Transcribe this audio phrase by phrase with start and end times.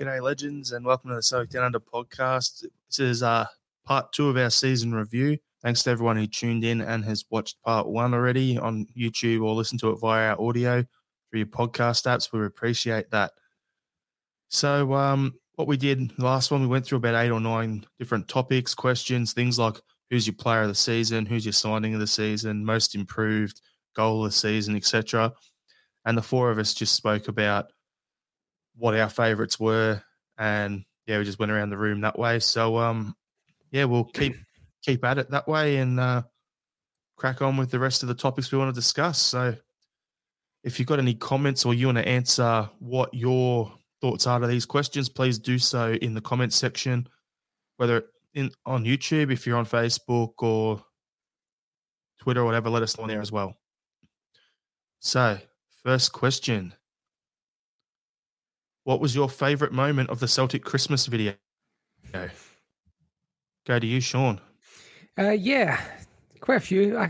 [0.00, 2.64] G'day, legends, and welcome to the Celtic Down Under podcast.
[2.88, 3.44] This is uh,
[3.84, 5.36] part two of our season review.
[5.62, 9.52] Thanks to everyone who tuned in and has watched part one already on YouTube or
[9.54, 10.82] listened to it via our audio
[11.28, 12.32] through your podcast apps.
[12.32, 13.32] We appreciate that.
[14.48, 18.26] So, um, what we did last one, we went through about eight or nine different
[18.26, 19.74] topics, questions, things like
[20.08, 23.60] who's your player of the season, who's your signing of the season, most improved,
[23.94, 25.30] goal of the season, etc.
[26.06, 27.66] And the four of us just spoke about
[28.80, 30.02] what our favourites were,
[30.38, 32.40] and yeah, we just went around the room that way.
[32.40, 33.14] So um,
[33.70, 34.34] yeah, we'll keep
[34.82, 36.22] keep at it that way and uh,
[37.16, 39.18] crack on with the rest of the topics we want to discuss.
[39.18, 39.54] So
[40.64, 44.46] if you've got any comments or you want to answer what your thoughts are to
[44.46, 47.06] these questions, please do so in the comments section,
[47.76, 50.82] whether in on YouTube, if you're on Facebook or
[52.20, 53.56] Twitter or whatever, let us know there as well.
[55.00, 55.38] So,
[55.82, 56.74] first question
[58.90, 61.34] what was your favorite moment of the Celtic Christmas video?
[63.64, 64.40] Go to you, Sean.
[65.16, 65.80] Uh, yeah,
[66.40, 66.98] quite a few.
[66.98, 67.08] I,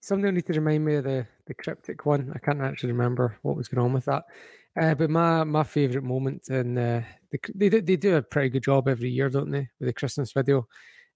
[0.00, 2.30] somebody need to remind me of the, the cryptic one.
[2.34, 4.24] I can't actually remember what was going on with that.
[4.78, 8.64] Uh, but my my favorite moment, and uh, the, they they do a pretty good
[8.64, 10.68] job every year, don't they, with the Christmas video?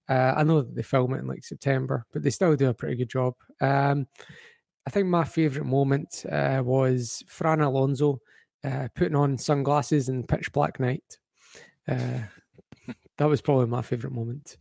[0.07, 2.73] Uh, I know that they film it in like September, but they still do a
[2.73, 3.35] pretty good job.
[3.61, 4.07] Um,
[4.87, 8.21] I think my favorite moment uh, was Fran Alonso
[8.63, 11.17] uh, putting on sunglasses in pitch black night.
[11.87, 12.19] Uh,
[13.17, 14.57] that was probably my favorite moment.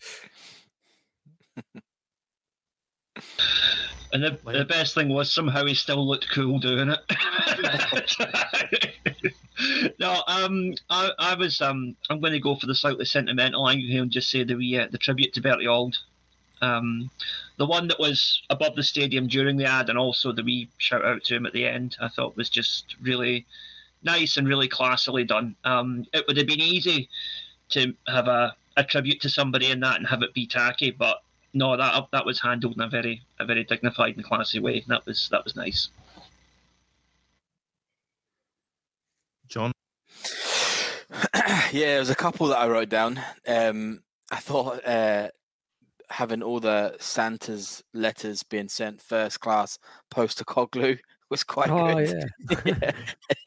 [4.12, 7.00] And the, the best thing was somehow he still looked cool doing it.
[9.98, 13.88] no, um, I, I was um, I'm going to go for the slightly sentimental angle
[13.88, 15.98] here and just say the wee, uh, the tribute to Bertie Auld.
[16.60, 17.10] Um,
[17.58, 21.04] the one that was above the stadium during the ad, and also the wee shout
[21.04, 23.46] out to him at the end, I thought was just really
[24.02, 25.56] nice and really classily done.
[25.64, 27.08] Um, it would have been easy
[27.70, 31.22] to have a, a tribute to somebody in that and have it be tacky, but
[31.54, 34.84] no, that that was handled in a very a very dignified and classy way.
[34.86, 35.88] That was that was nice.
[39.48, 39.72] John.
[41.34, 43.20] yeah, there was a couple that I wrote down.
[43.46, 45.28] Um, I thought uh,
[46.10, 49.78] having all the Santa's letters being sent first class
[50.12, 50.98] Postecoglou
[51.30, 52.24] was quite oh, good.
[52.50, 52.60] Yeah.
[52.64, 52.90] yeah.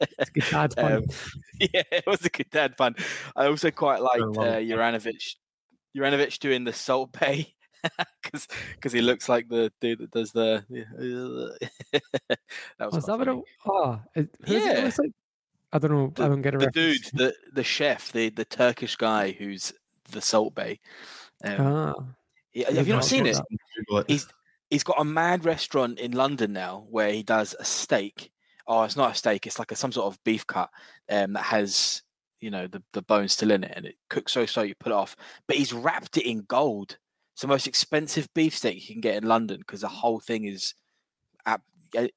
[0.18, 0.92] it's good dad fun.
[0.92, 1.04] Um,
[1.60, 2.94] yeah, it was a good dad fun.
[3.36, 5.36] I also quite liked uh, Juranovic,
[5.96, 7.46] Juranovic doing the Salt Bae
[8.22, 10.64] because because he looks like the dude that does the.
[12.78, 13.32] that was, was that funny.
[13.32, 14.00] what oh,
[14.46, 14.90] yeah.
[14.98, 15.12] Like?
[15.72, 16.12] I don't know.
[16.14, 16.60] The, I don't get it.
[16.60, 19.72] The dude, the the chef, the the Turkish guy who's
[20.10, 20.78] the Salt Bae.
[21.42, 21.94] Um, ah.
[22.52, 23.38] Yeah, have you not seen it?
[24.06, 24.26] He's
[24.72, 28.32] he's got a mad restaurant in London now where he does a steak.
[28.66, 30.70] Oh, it's not a steak; it's like a, some sort of beef cut
[31.10, 32.02] um, that has
[32.40, 34.92] you know the the bone still in it, and it cooks so so you put
[34.92, 35.14] it off.
[35.46, 36.96] But he's wrapped it in gold.
[37.34, 40.44] It's the most expensive beef steak you can get in London because the whole thing
[40.44, 40.74] is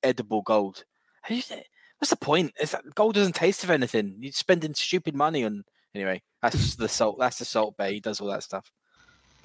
[0.03, 0.85] edible gold.
[1.27, 2.53] What's the point?
[2.59, 4.17] It's that gold doesn't taste of anything.
[4.19, 5.63] You're spending stupid money on.
[5.93, 7.17] Anyway, that's the salt.
[7.19, 7.91] That's the Salt Bae.
[7.91, 8.71] He does all that stuff.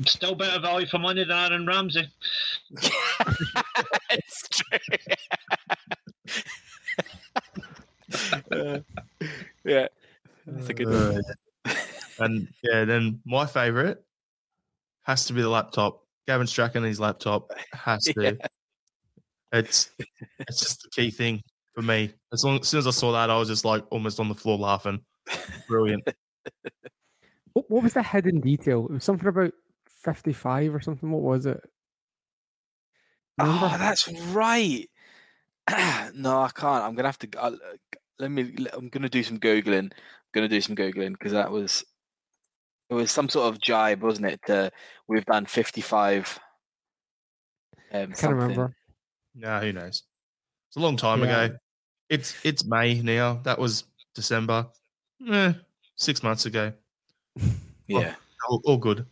[0.06, 2.08] Still better value for money than Aaron Ramsey.
[4.10, 4.78] it's true.
[8.52, 8.78] uh,
[9.64, 9.88] yeah,
[10.46, 11.22] that's a good one.
[11.66, 11.74] Uh,
[12.20, 13.98] and yeah, then my favourite
[15.02, 16.02] has to be the laptop.
[16.26, 18.22] Gavin Strachan and his laptop has to.
[18.22, 18.46] Yeah.
[19.52, 19.90] It's
[20.38, 21.42] it's just the key thing
[21.74, 22.12] for me.
[22.32, 24.34] As long as soon as I saw that, I was just like almost on the
[24.34, 25.00] floor laughing.
[25.68, 26.08] Brilliant.
[27.52, 28.84] What, what was the hidden detail?
[28.84, 29.52] It was something about
[30.02, 31.10] 55 or something.
[31.10, 31.60] What was it?
[33.38, 33.66] Remember?
[33.66, 34.88] Oh, that's right.
[36.14, 36.84] no, I can't.
[36.84, 37.28] I'm gonna have to.
[37.38, 37.52] Uh,
[38.18, 38.54] let me.
[38.72, 39.84] I'm gonna do some googling.
[39.84, 41.84] I'm gonna do some googling because that was.
[42.88, 44.40] It was some sort of jibe, wasn't it?
[44.46, 44.72] To,
[45.06, 46.40] we've done 55.
[47.92, 48.36] Um, I can't something.
[48.36, 48.74] remember.
[49.36, 50.02] No, who knows?
[50.68, 51.44] It's a long time yeah.
[51.44, 51.56] ago.
[52.08, 53.40] It's it's May now.
[53.44, 54.66] That was December.
[55.28, 55.52] Eh,
[55.94, 56.72] six months ago.
[57.86, 58.14] yeah,
[58.48, 59.06] all, all good.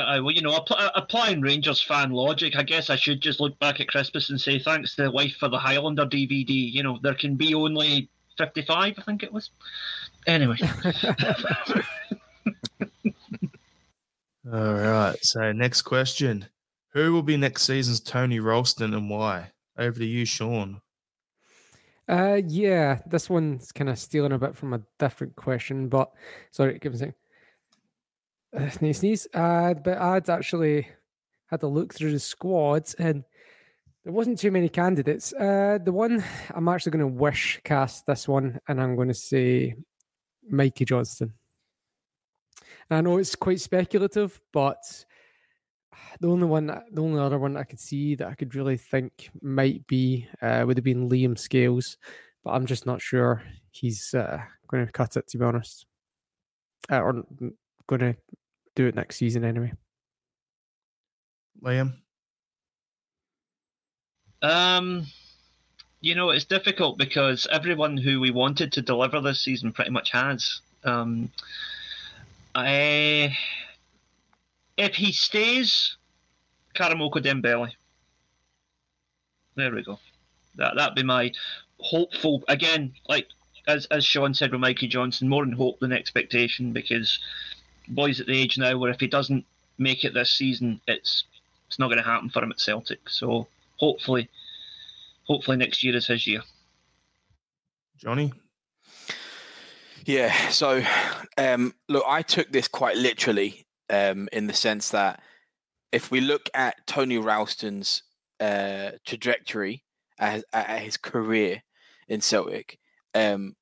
[0.00, 3.58] Uh, well, you know, uh, applying Rangers fan logic, I guess I should just look
[3.58, 6.48] back at Christmas and say thanks to the wife for the Highlander DVD.
[6.48, 8.08] You know, there can be only
[8.38, 9.50] fifty-five, I think it was.
[10.26, 10.56] Anyway.
[14.52, 15.16] All right.
[15.22, 16.46] So next question:
[16.92, 19.52] Who will be next season's Tony Ralston and why?
[19.78, 20.80] Over to you, Sean.
[22.08, 26.10] Uh, yeah, this one's kind of stealing a bit from a different question, but
[26.50, 27.14] sorry, give me a second.
[28.56, 29.26] Uh, sneeze, sneeze.
[29.32, 30.88] Uh, but I'd actually
[31.46, 33.24] had to look through the squads and
[34.04, 35.32] there wasn't too many candidates.
[35.32, 36.24] Uh, the one
[36.54, 39.74] I'm actually going to wish cast this one, and I'm going to say
[40.48, 41.34] Mikey Johnston.
[42.90, 45.04] I know it's quite speculative, but
[46.18, 49.30] the only one, the only other one I could see that I could really think
[49.42, 51.98] might be uh, would have been Liam Scales,
[52.42, 55.86] but I'm just not sure he's uh, going to cut it to be honest,
[56.90, 57.22] uh, or
[57.86, 58.16] going to
[58.76, 59.72] do it next season anyway.
[61.62, 61.92] Liam,
[64.42, 65.06] um,
[66.00, 70.10] you know it's difficult because everyone who we wanted to deliver this season pretty much
[70.12, 70.60] has.
[70.84, 71.30] Um,
[72.54, 73.36] I
[74.76, 75.96] if he stays,
[76.74, 77.72] Karamoko Dembele.
[79.56, 79.98] There we go.
[80.56, 81.32] That that'd be my
[81.78, 83.28] hopeful again, like
[83.66, 87.18] as as Sean said with Mikey Johnston, more in hope than expectation because
[87.90, 89.44] boys at the age now where if he doesn't
[89.78, 91.24] make it this season, it's
[91.66, 93.08] it's not going to happen for him at Celtic.
[93.08, 93.46] So
[93.76, 94.28] hopefully,
[95.24, 96.42] hopefully next year is his year.
[97.96, 98.32] Johnny.
[100.04, 100.32] Yeah.
[100.48, 100.82] So,
[101.38, 105.22] um, look, I took this quite literally um, in the sense that
[105.92, 108.02] if we look at Tony Ralston's
[108.40, 109.84] uh, trajectory
[110.18, 111.62] at, at, his career
[112.08, 112.78] in Celtic,
[113.14, 113.54] um,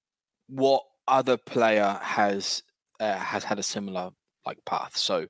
[0.48, 2.62] what other player has
[3.00, 4.10] uh, has had a similar
[4.48, 4.96] like path?
[4.96, 5.26] So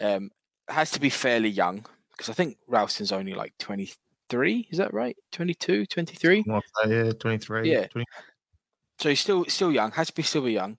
[0.00, 0.30] um,
[0.68, 3.90] has to be fairly young because I think Ralston's only like twenty
[4.30, 4.66] three.
[4.70, 5.16] Is that right?
[5.32, 6.44] 22, 23?
[6.86, 7.70] Yeah, twenty three.
[7.70, 7.86] Yeah.
[7.86, 8.06] 20.
[8.98, 9.90] So he's still still young.
[9.92, 10.78] Has to be still young,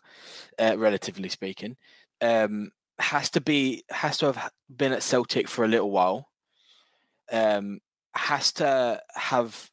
[0.57, 1.77] uh, relatively speaking.
[2.21, 6.29] Um, has to be has to have been at Celtic for a little while.
[7.31, 7.79] Um,
[8.15, 9.69] has to have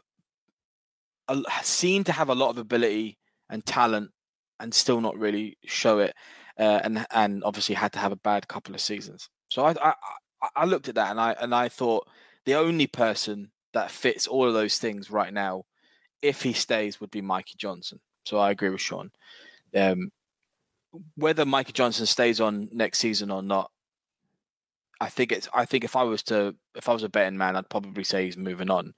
[1.29, 4.11] a, seen to have a lot of ability and talent,
[4.59, 6.15] and still not really show it.
[6.59, 9.29] Uh, and and obviously had to have a bad couple of seasons.
[9.49, 9.95] So I, I
[10.57, 12.07] I looked at that and I and I thought
[12.45, 15.65] the only person that fits all of those things right now,
[16.21, 18.01] if he stays, would be Mikey Johnston.
[18.25, 19.11] So I agree with Sean.
[19.75, 20.11] Um,
[21.17, 23.71] whether Mikey Johnston stays on next season or not,
[25.01, 25.49] I think it's.
[25.53, 28.25] I think if I was to, if I was a betting man, I'd probably say
[28.25, 28.95] he's moving on,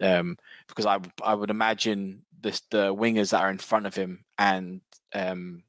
[0.00, 4.24] um, because I I would imagine this the wingers that are in front of him
[4.38, 4.80] and
[5.14, 5.62] um,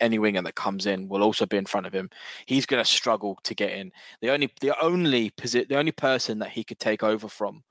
[0.00, 2.10] any winger that comes in will also be in front of him.
[2.46, 3.92] He's going to struggle to get in.
[4.20, 7.62] The only the only posi- the only person that he could take over from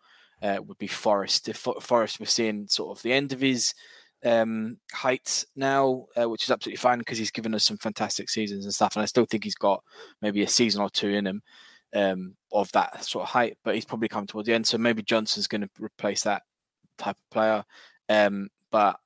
[0.41, 1.49] uh, would be Forrest.
[1.49, 3.73] If Forrest was seeing sort of the end of his
[4.25, 8.65] um, heights now, uh, which is absolutely fine because he's given us some fantastic seasons
[8.65, 8.95] and stuff.
[8.95, 9.83] And I still think he's got
[10.21, 11.41] maybe a season or two in him
[11.95, 14.67] um, of that sort of height, but he's probably come towards the end.
[14.67, 16.43] So maybe Johnston's going to replace that
[16.97, 17.63] type of player.
[18.09, 18.99] Um, but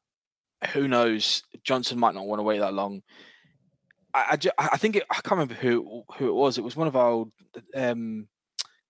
[0.67, 1.43] who knows?
[1.63, 3.01] Johnston might not want to wait that long.
[4.13, 6.57] I, I, I think it, I can't remember who who it was.
[6.57, 7.31] It was one of our old
[7.75, 8.27] um,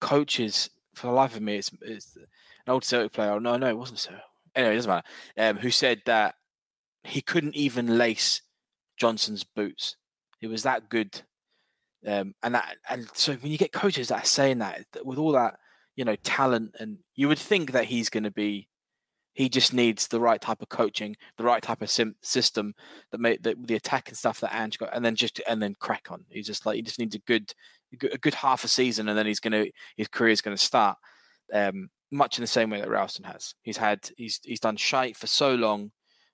[0.01, 0.69] coaches.
[0.95, 2.27] For the life of me, it's, it's an
[2.67, 3.39] old Celtic player.
[3.39, 4.11] No, no, it wasn't so
[4.55, 5.07] anyway, it doesn't matter.
[5.37, 6.35] Um, who said that
[7.03, 8.41] he couldn't even lace
[8.97, 9.95] Johnston's boots.
[10.41, 11.21] It was that good.
[12.05, 15.31] Um, and that, and so when you get coaches that are saying that with all
[15.31, 15.55] that,
[15.95, 18.67] you know, talent, and you would think that he's going to be,
[19.33, 22.73] he just needs the right type of coaching, the right type of sim- system
[23.11, 25.75] that made the, the attack and stuff that Ange got, and then just and then
[25.79, 26.25] crack on.
[26.29, 27.53] He's just like he just needs a good,
[28.01, 29.65] a good half a season, and then he's gonna
[29.97, 30.97] his career is gonna start.
[31.53, 33.55] Um, much in the same way that Ralston has.
[33.63, 35.91] He's had he's he's done shite for so long.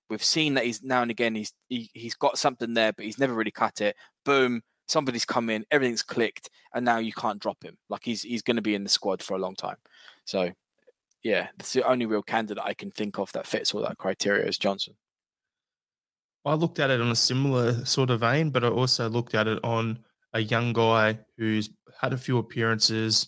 [0.09, 3.19] We've seen that he's now and again he's he, he's got something there, but he's
[3.19, 3.95] never really cut it.
[4.25, 7.77] Boom, somebody's come in, everything's clicked, and now you can't drop him.
[7.89, 9.77] Like he's he's going to be in the squad for a long time.
[10.25, 10.51] So,
[11.23, 14.45] yeah, it's the only real candidate I can think of that fits all that criteria
[14.45, 14.95] is Johnston.
[16.45, 19.47] I looked at it on a similar sort of vein, but I also looked at
[19.47, 19.99] it on
[20.33, 23.27] a young guy who's had a few appearances,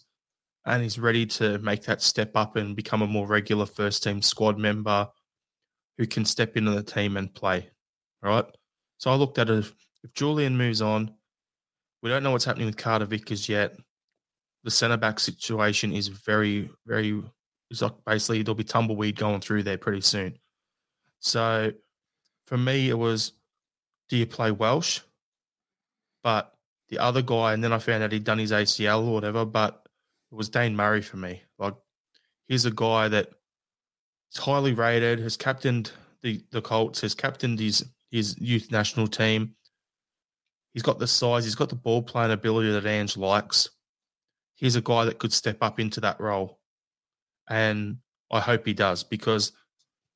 [0.66, 4.22] and he's ready to make that step up and become a more regular first team
[4.22, 5.08] squad member
[5.98, 7.70] who can step into the team and play.
[8.22, 8.46] Right.
[8.98, 9.66] So I looked at it.
[10.04, 11.12] If Jullien moves on,
[12.02, 13.76] we don't know what's happening with Carter Vickers yet.
[14.64, 17.22] The centre back situation is very, very.
[17.72, 20.38] It's like basically there'll be tumbleweed going through there pretty soon.
[21.20, 21.72] So
[22.46, 23.32] for me, it was
[24.10, 25.00] do you play Welsh?
[26.22, 26.54] But
[26.90, 29.46] the other guy, and then I found out he'd done his ACL or whatever.
[29.46, 29.88] But
[30.32, 31.42] it was Dane Murray for me.
[31.58, 31.76] Like
[32.50, 33.30] he's a guy that
[34.34, 39.56] is highly rated, has captained the, the Colts, has captained his his youth national team.
[40.74, 43.70] He's got the size, he's got the ball playing ability that Ange likes.
[44.56, 46.61] He's a guy that could step up into that role.
[47.50, 47.98] And
[48.32, 49.52] I hope he does because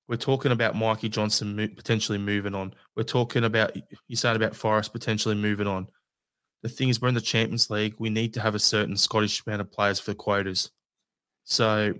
[0.07, 2.73] we're talking about Mikey Johnston potentially moving on.
[2.95, 3.75] We're talking about,
[4.07, 5.87] you said about Forrest potentially moving on
[6.65, 7.93] the thing is, we're in the Champions League.
[7.99, 10.71] We need to have a certain Scottish amount of players for the quotas.
[11.43, 11.93] So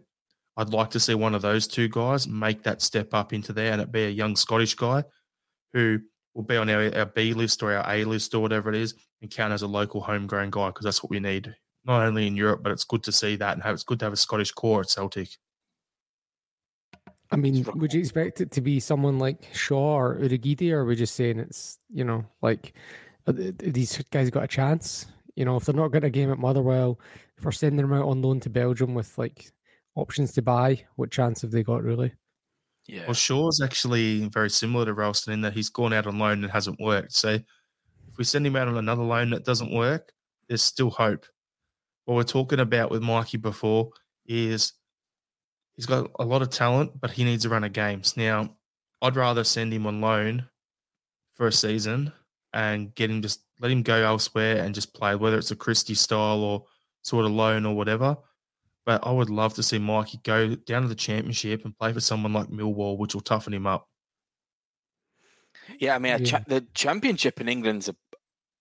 [0.58, 3.72] I'd like to see one of those two guys make that step up into there
[3.72, 5.04] and it be a young Scottish guy
[5.74, 6.00] who
[6.34, 8.96] will be on our, our B list or our A list or whatever it is
[9.22, 12.36] and count as a local homegrown guy because that's what we need, not only in
[12.36, 14.52] Europe, but it's good to see that and have, it's good to have a Scottish
[14.52, 15.30] core at Celtic.
[17.32, 20.86] I mean, would you expect it to be someone like Shaw or Urhoghide, or are
[20.86, 22.74] we just saying it's, you know, like
[23.28, 25.08] uh, these guys got a chance?
[25.36, 27.00] You know, if they're not getting a game at Motherwell,
[27.38, 29.52] if we're sending them out on loan to Belgium with like
[29.96, 32.14] options to buy, what chance have they got really?
[32.88, 33.06] Yeah.
[33.06, 36.52] Well, Shaw's actually very similar to Ralston in that he's gone out on loan and
[36.52, 37.14] hasn't worked.
[37.14, 40.14] So if we send him out on another loan that doesn't work,
[40.48, 41.26] there's still hope.
[42.06, 43.92] What we're talking about with Mikey before
[44.26, 44.74] is
[45.76, 48.16] he's got a lot of talent, but he needs to run of games.
[48.16, 48.56] Now,
[49.02, 50.48] I'd rather send him on loan
[51.34, 52.14] for a season
[52.54, 55.96] and get him just let him go elsewhere and just play, whether it's a Christie
[55.96, 56.66] style or
[57.04, 58.18] sort of loan or whatever.
[58.86, 62.00] But I would love to see Mikey go down to the championship and play for
[62.00, 63.90] someone like Millwall, which will toughen him up.
[65.80, 66.26] Yeah, I mean, yeah.
[66.26, 67.96] Cha- the championship in England's a,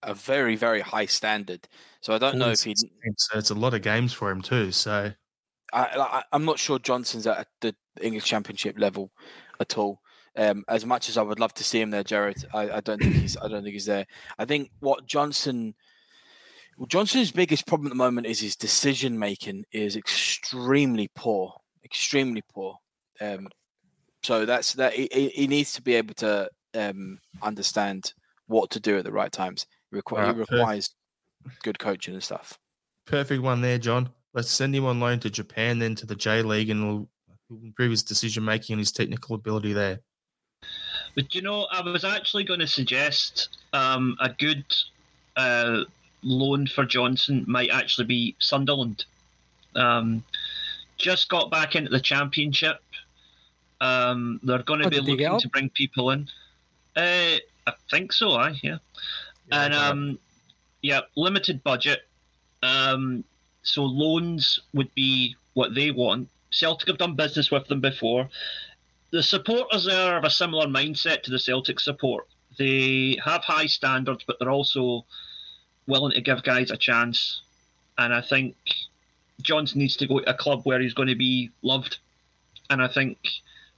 [0.04, 1.68] a very, very high standard.
[2.00, 2.74] So I don't know if he.
[3.02, 4.72] It's, a lot of games for him too.
[4.72, 5.12] So
[5.72, 9.10] I, am not sure Johnston's at the English Championship level
[9.60, 10.00] at all.
[10.36, 13.00] Um, as much as I would love to see him there, Jared, I, I, don't
[13.00, 13.36] think he's.
[13.36, 14.06] I don't think he's there.
[14.38, 15.74] I think what Johnston
[16.76, 22.42] well, Johnston's biggest problem at the moment is his decision making is extremely poor, extremely
[22.52, 22.76] poor.
[23.20, 23.48] Um,
[24.22, 24.94] so that's that.
[24.94, 28.12] He, he, needs to be able to um, understand
[28.46, 29.66] what to do at the right times.
[29.94, 30.94] He, requ- right, he requires
[31.44, 31.62] perfect.
[31.62, 32.58] good coaching and stuff.
[33.06, 34.10] Perfect one there, John.
[34.32, 37.08] Let's send him on loan to Japan, then to the J League, and we'll
[37.62, 40.00] improve his decision making and his technical ability there.
[41.14, 44.64] But you know, I was actually going to suggest um, a good
[45.36, 45.84] uh,
[46.22, 49.04] loan for Johnston might actually be Sunderland.
[49.76, 50.24] Um,
[50.96, 52.80] just got back into the championship.
[53.80, 56.28] Um, they're going to oh, be looking to bring people in.
[56.96, 58.32] Uh, I think so.
[58.32, 58.78] I yeah.
[59.50, 60.18] And um,
[60.82, 62.00] yeah, limited budget.
[62.62, 63.24] Um,
[63.62, 66.28] so loans would be what they want.
[66.50, 68.28] Celtic have done business with them before.
[69.10, 72.26] The supporters there have a similar mindset to the Celtic support.
[72.58, 75.04] They have high standards, but they're also
[75.86, 77.42] willing to give guys a chance.
[77.98, 78.56] And I think
[79.42, 81.98] Johnston needs to go to a club where he's going to be loved.
[82.70, 83.18] And I think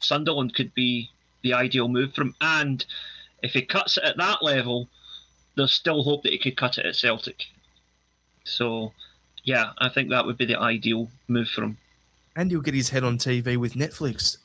[0.01, 1.11] Sunderland could be
[1.43, 2.35] the ideal move for him.
[2.41, 2.85] And
[3.43, 4.89] if he cuts it at that level,
[5.57, 7.45] there's still hope that he could cut it at Celtic.
[8.45, 8.93] So,
[9.45, 11.77] yeah, I think that would be the ideal move for him.
[12.37, 14.39] And he'll get his head on TV with Netflix.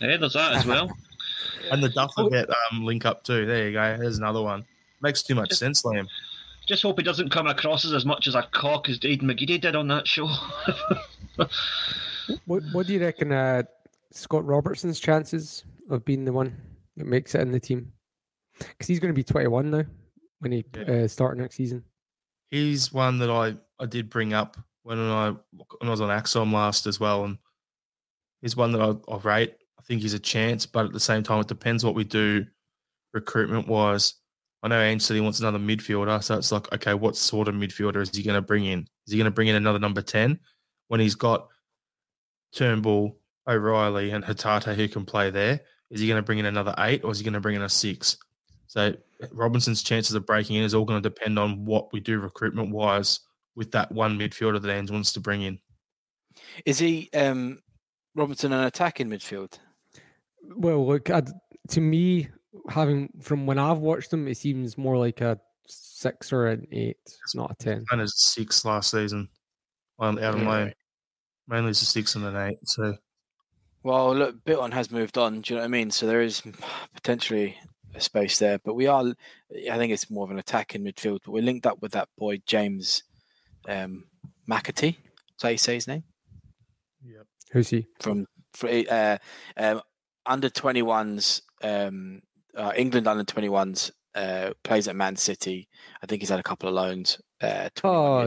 [0.00, 0.90] Yeah, there's that as well.
[1.70, 3.44] and the Duffer get um, link up too.
[3.44, 3.96] There you go.
[3.98, 4.64] There's another one.
[5.02, 6.06] Makes too much just, sense, Liam.
[6.66, 9.60] Just hope he doesn't come across as, as much as a cock as Aidan McGeady
[9.60, 10.26] did on that show.
[12.46, 13.62] what, what do you reckon uh,
[14.12, 16.56] Scott Robertson's chances of being the one
[16.96, 17.92] that makes it in the team?
[18.58, 19.84] Because he's going to be 21 now
[20.40, 20.82] when he yeah.
[20.82, 21.84] uh, start next season.
[22.50, 26.52] He's one that I, I did bring up when I when I was on Axom
[26.52, 27.38] last as well, and
[28.40, 29.54] he's one that I, I rate.
[29.78, 32.46] I think he's a chance, but at the same time, it depends what we do
[33.12, 34.14] recruitment wise.
[34.62, 38.14] I know he wants another midfielder, so it's like, okay, what sort of midfielder is
[38.14, 38.80] he going to bring in?
[39.06, 40.38] Is he going to bring in another number ten
[40.88, 41.48] when he's got
[42.52, 45.60] Turnbull, O'Riley, and Hatate who can play there?
[45.90, 47.62] Is he going to bring in another eight, or is he going to bring in
[47.62, 48.16] a six?
[48.66, 48.94] So
[49.32, 52.70] Robinson's chances of breaking in is all going to depend on what we do recruitment
[52.70, 53.20] wise
[53.54, 55.58] with that one midfielder that Ange wants to bring in.
[56.64, 57.60] Is he um,
[58.14, 59.58] Robinson an attacking midfield?
[60.42, 61.30] Well, look, I'd,
[61.70, 62.28] to me,
[62.68, 66.98] having from when I've watched him, it seems more like a six or an eight.
[67.04, 67.84] It's not a ten.
[67.90, 69.28] And a six last season
[69.98, 70.48] on out on yeah.
[70.48, 70.72] loan.
[71.48, 72.58] Mainly it's a six and an eight.
[72.64, 72.96] So,
[73.82, 75.40] well, look, Bitton has moved on.
[75.40, 75.90] Do you know what I mean?
[75.90, 76.42] So there is
[76.94, 77.58] potentially a
[78.02, 79.14] space there, but we are.
[79.70, 81.20] I think it's more of an attacking midfield.
[81.24, 83.02] But we're linked up with that boy James
[83.68, 84.04] um,
[84.48, 84.96] McAtee.
[84.96, 86.04] Is that you say his name?
[87.04, 87.26] Yep.
[87.52, 88.26] Who's he from?
[88.62, 89.18] Uh,
[89.58, 89.82] um,
[90.24, 92.22] under 21s um,
[92.56, 95.68] uh, England under 21s, uh, plays at Man City.
[96.02, 97.20] I think he's had a couple of loans.
[97.40, 98.26] Uh, oh,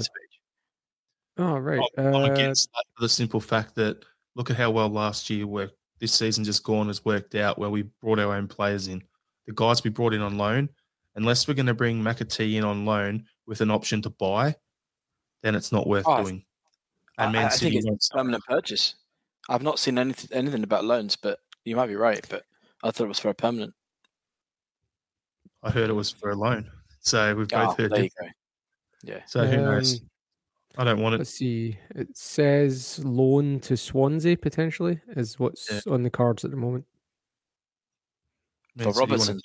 [1.37, 1.81] oh, right.
[1.97, 4.03] I'm, I'm against that for the simple fact that
[4.35, 5.73] look at how well last year worked.
[5.99, 9.03] This season just gone has worked out where we brought our own players in.
[9.49, 10.69] The guys we brought in on loan,
[11.15, 14.55] unless we're going to bring McAtee in on loan with an option to buy,
[15.41, 16.45] then it's not worth oh, doing.
[17.17, 18.93] And Man I, I City think it's permanent purchase.
[19.49, 22.23] I've not seen anything anything about loans, but you might be right.
[22.29, 22.43] But
[22.83, 23.73] I thought it was for a permanent.
[25.63, 26.69] I heard it was for a loan.
[26.99, 27.91] So we've both oh, heard.
[27.91, 28.27] There you go.
[29.03, 29.21] Yeah.
[29.25, 29.99] So who um, knows?
[30.77, 31.17] I don't want it.
[31.17, 31.75] Let's see.
[31.95, 35.91] It says loan to Swansea potentially is what's yeah.
[35.91, 36.85] on the cards at the moment.
[38.83, 39.39] For Robertson.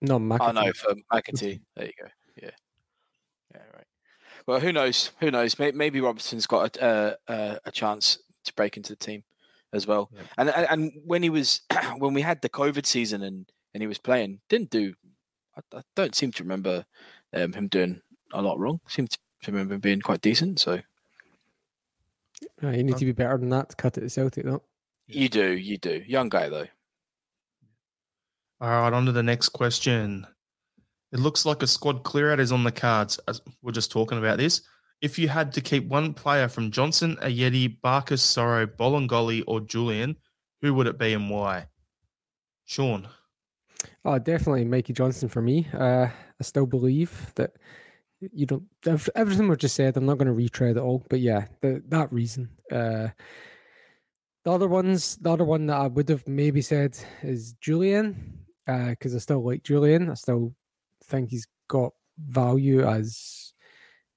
[0.00, 0.38] No, McAtee.
[0.40, 1.60] Oh no, for McAtee.
[1.76, 2.08] There you go.
[2.42, 2.50] Yeah,
[3.54, 3.86] yeah, right.
[4.46, 5.12] Well, who knows?
[5.20, 5.58] Who knows?
[5.58, 9.24] Maybe Robertson's got a a, a chance to break into the team
[9.72, 10.10] as well.
[10.14, 10.20] Yeah.
[10.36, 11.62] And, and and when he was
[11.98, 14.94] when we had the COVID season and and he was playing, didn't do.
[15.56, 16.84] I, I don't seem to remember
[17.32, 18.80] um, him doing a lot wrong.
[18.88, 20.60] Seem to remember him being quite decent.
[20.60, 20.80] So
[22.62, 24.62] uh, you need to be better than that to cut it to Celtic, though.
[25.06, 26.02] You do, you do.
[26.06, 26.66] Young guy though.
[28.60, 30.26] All right, on to the next question.
[31.12, 33.20] It looks like a squad clear out is on the cards.
[33.28, 34.62] As we're just talking about this.
[35.00, 40.16] If you had to keep one player from Johnston, Ajeti, Barkas, Soro, Bolingoli, or Jullien,
[40.62, 41.66] who would it be and why?
[42.64, 43.08] Sean.
[44.04, 45.68] Oh, definitely Mikey Johnston for me.
[45.74, 47.52] Uh, I still believe that
[48.32, 48.64] you don't
[49.14, 49.96] everything we've just said.
[49.96, 52.48] I'm not going to retread it all, but yeah, the, that reason.
[52.70, 53.08] Uh,
[54.44, 58.14] the other ones, the other one that I would have maybe said is Jullien,
[58.66, 60.10] because uh, I still like Jullien.
[60.10, 60.54] I still
[61.04, 63.52] think he's got value as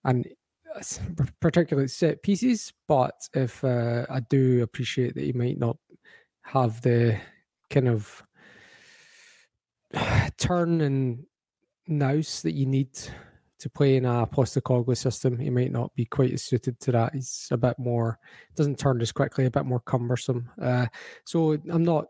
[0.03, 0.27] and
[1.39, 2.73] particularly set pieces.
[2.87, 5.77] But if uh, I do appreciate that he might not
[6.43, 7.19] have the
[7.69, 8.23] kind of
[10.37, 11.25] turn and
[11.87, 12.89] nous that you need
[13.59, 15.37] to play in a Postecoglou system.
[15.39, 17.13] He might not be quite as suited to that.
[17.13, 18.19] He's a bit more
[18.55, 20.49] doesn't turn as quickly, a bit more cumbersome.
[20.61, 20.87] Uh,
[21.25, 22.05] so I'm not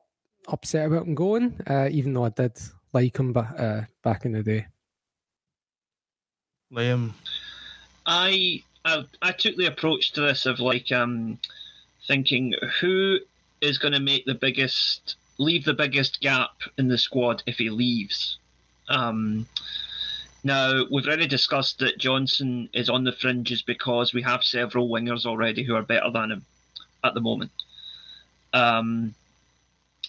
[0.48, 2.58] upset about him going, uh, even though I did
[2.94, 4.68] like him but, uh, back in the day.
[6.74, 7.13] Liam,
[8.05, 11.40] I, I I took the approach to this of like um
[12.07, 13.20] thinking who
[13.62, 17.70] is going to make the biggest leave the biggest gap in the squad if he
[17.70, 18.38] leaves.
[18.90, 19.48] Um,
[20.44, 25.25] now, we've already discussed that Johnston is on the fringes because we have several wingers
[25.25, 26.46] already who are better than him
[27.03, 27.51] at the moment.
[28.53, 29.14] Um,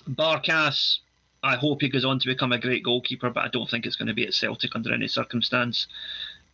[0.09, 0.99] Barkas,
[1.43, 3.97] I hope he goes on to become a great goalkeeper, but I don't think it's
[3.97, 5.87] going to be at Celtic under any circumstance.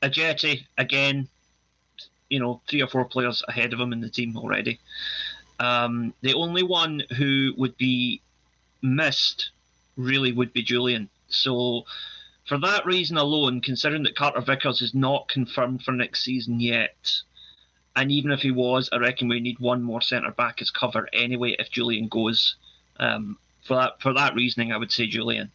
[0.03, 1.29] Ajeti, again,
[2.29, 4.81] you know, three or four players ahead of him in the team already.
[5.61, 8.21] Um, the only one who would be
[8.83, 9.51] missed
[9.97, 11.09] really would be Jullien.
[11.29, 11.85] So
[12.47, 17.12] for that reason alone, considering that Carter Vickers is not confirmed for next season yet,
[17.97, 21.09] and even if he was, I reckon we need one more centre back as cover
[21.12, 22.57] anyway if Jullien goes.
[22.99, 25.50] Um, for that for that reasoning, I would say Jullien.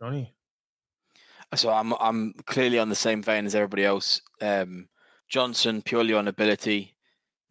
[0.00, 0.32] Johnny.
[1.54, 4.20] So I'm I'm clearly on the same vein as everybody else.
[4.40, 4.88] Um,
[5.28, 6.94] Johnston purely on ability.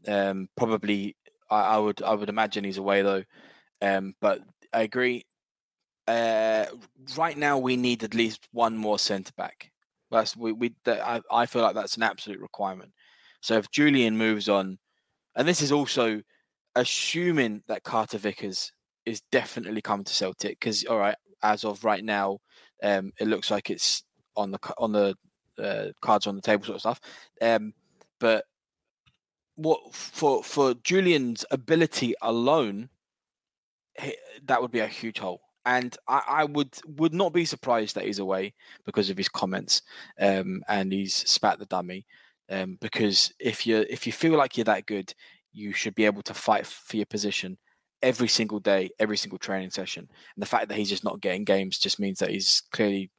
[0.08, 1.15] Um, probably
[1.49, 3.23] I, I, would I would imagine he's away though.
[3.82, 4.41] Um, but
[4.73, 5.25] I agree
[6.08, 6.65] uh,
[7.17, 9.71] right now we need at least one more centre back.
[10.12, 10.75] That's we we.
[10.86, 12.91] I, I feel like that's an absolute requirement.
[13.41, 14.77] So if Jullien moves on,
[15.36, 16.21] and this is also
[16.75, 18.71] assuming that Carter Vickers
[19.05, 22.39] is definitely coming to Celtic, because all right, as of right now,
[22.81, 24.03] um, it looks like it's
[24.36, 25.15] on the on the
[25.62, 27.01] uh, cards on the table sort of stuff.
[27.41, 27.73] Um,
[28.19, 28.45] but
[29.55, 32.89] what for for Jullien's ability alone,
[34.45, 38.05] that would be a huge hole and I, I, would would not be surprised that
[38.05, 38.53] he's away
[38.86, 39.81] because of his comments
[40.19, 42.05] um, and he's spat the dummy.
[42.49, 45.13] Um, because if you if you feel like you're that good,
[45.53, 47.57] you should be able to fight for your position
[48.01, 50.07] every single day, every single training session.
[50.35, 53.11] And the fact that he's just not getting games just means that he's clearly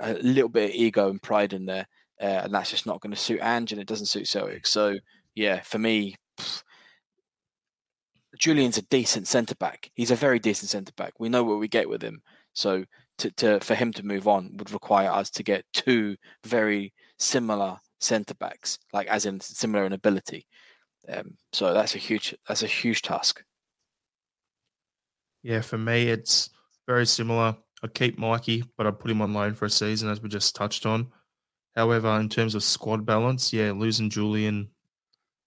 [0.00, 1.86] a little bit of ego and pride in there,
[2.20, 4.66] uh, and that's just not going to suit Ange, and it doesn't suit Celtic.
[4.66, 4.96] So
[5.34, 6.62] yeah, for me, pff,
[8.38, 9.90] Jullien's a decent centre back.
[9.94, 11.14] He's a very decent centre back.
[11.18, 12.22] We know what we get with him.
[12.52, 12.84] So
[13.18, 17.78] to, to for him to move on would require us to get two very similar
[18.00, 20.46] centre backs, like as in similar in ability.
[21.10, 23.42] Um, so that's a huge that's a huge task.
[25.42, 26.50] Yeah, for me it's
[26.86, 27.56] very similar.
[27.82, 30.56] I keep Mikey, but I put him on loan for a season, as we just
[30.56, 31.08] touched on.
[31.76, 34.68] However, in terms of squad balance, yeah, losing Jullien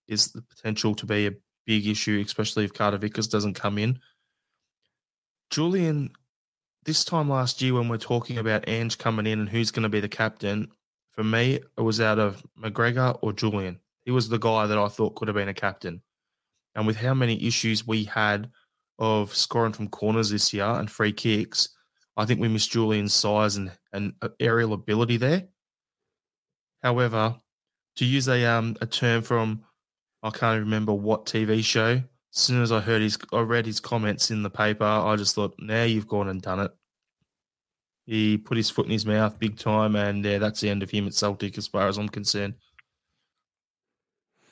[0.07, 1.33] is the potential to be a
[1.65, 3.99] big issue, especially if Carter Vickers doesn't come in.
[5.51, 6.09] Jullien,
[6.85, 9.89] this time last year when we're talking about Ange coming in and who's going to
[9.89, 10.69] be the captain,
[11.11, 13.77] for me, it was out of McGregor or Jullien.
[14.05, 16.01] He was the guy that I thought could have been a captain.
[16.75, 18.49] And with how many issues we had
[18.99, 21.69] of scoring from corners this year and free kicks,
[22.17, 25.47] I think we missed Jullien's size and, and uh, aerial ability there.
[26.83, 27.35] However,
[27.97, 29.63] to use a um a term from
[30.23, 31.93] I can't remember what TV show.
[32.33, 34.85] As soon as I heard his, I read his comments in the paper.
[34.85, 36.71] I just thought, now you've gone and done it.
[38.05, 40.89] He put his foot in his mouth big time, and yeah, that's the end of
[40.89, 42.55] him at Celtic, as far as I'm concerned.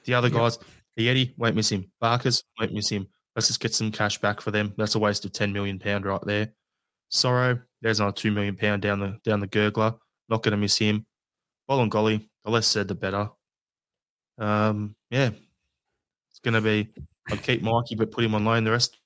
[0.10, 0.58] The other guys,
[0.96, 1.92] the Eddie won't miss him.
[2.02, 3.08] Barkas, won't miss him.
[3.36, 4.74] Let's just get some cash back for them.
[4.76, 6.50] That's a waste of ten million pound right there.
[7.12, 10.00] Soro, there's another two million pound down the down the gurgler.
[10.28, 11.06] Not going to miss him.
[11.70, 13.30] Bolingoli, the less said the better.
[14.40, 15.30] Um, yeah,
[16.32, 16.90] it's going to be.
[17.30, 18.64] I'd keep Mikey, but put him on loan.
[18.64, 18.98] The rest,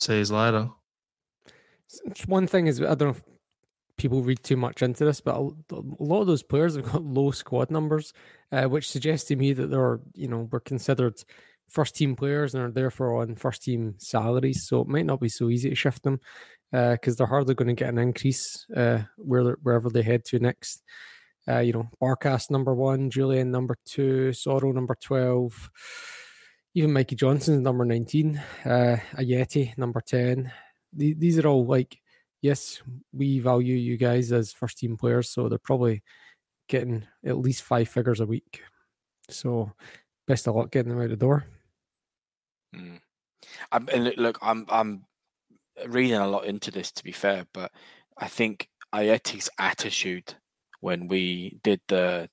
[0.00, 0.70] see you later.
[2.24, 3.16] One thing is, I don't know
[4.00, 5.42] people read too much into this, but a,
[5.98, 8.14] lot of those players have got low squad numbers,
[8.50, 11.22] uh, which suggests to me that they're, you know, were considered
[11.68, 14.66] first team players and are therefore on first team salaries.
[14.66, 16.18] So it might not be so easy to shift them
[16.72, 20.38] because uh, they're hardly going to get an increase uh, where wherever they head to
[20.38, 20.82] next.
[21.46, 25.70] Uh, you know, Barkas number one, Jullien number two, Soro number twelve,
[26.74, 30.52] even Mikey Johnston's number nineteen, uh, Ajeti number ten.
[30.92, 31.98] these are all like
[32.40, 36.02] yes, we value you guys as first team players, so they're probably
[36.68, 38.62] getting at least five figures a week.
[39.28, 39.72] So
[40.26, 41.44] best of luck getting them out the door.
[42.74, 43.00] Mm.
[43.72, 45.04] I'm, and look, I'm I'm
[45.86, 47.72] reading a lot into this to be fair, but
[48.18, 50.34] I think Ajeti's attitude
[50.80, 52.28] when we did the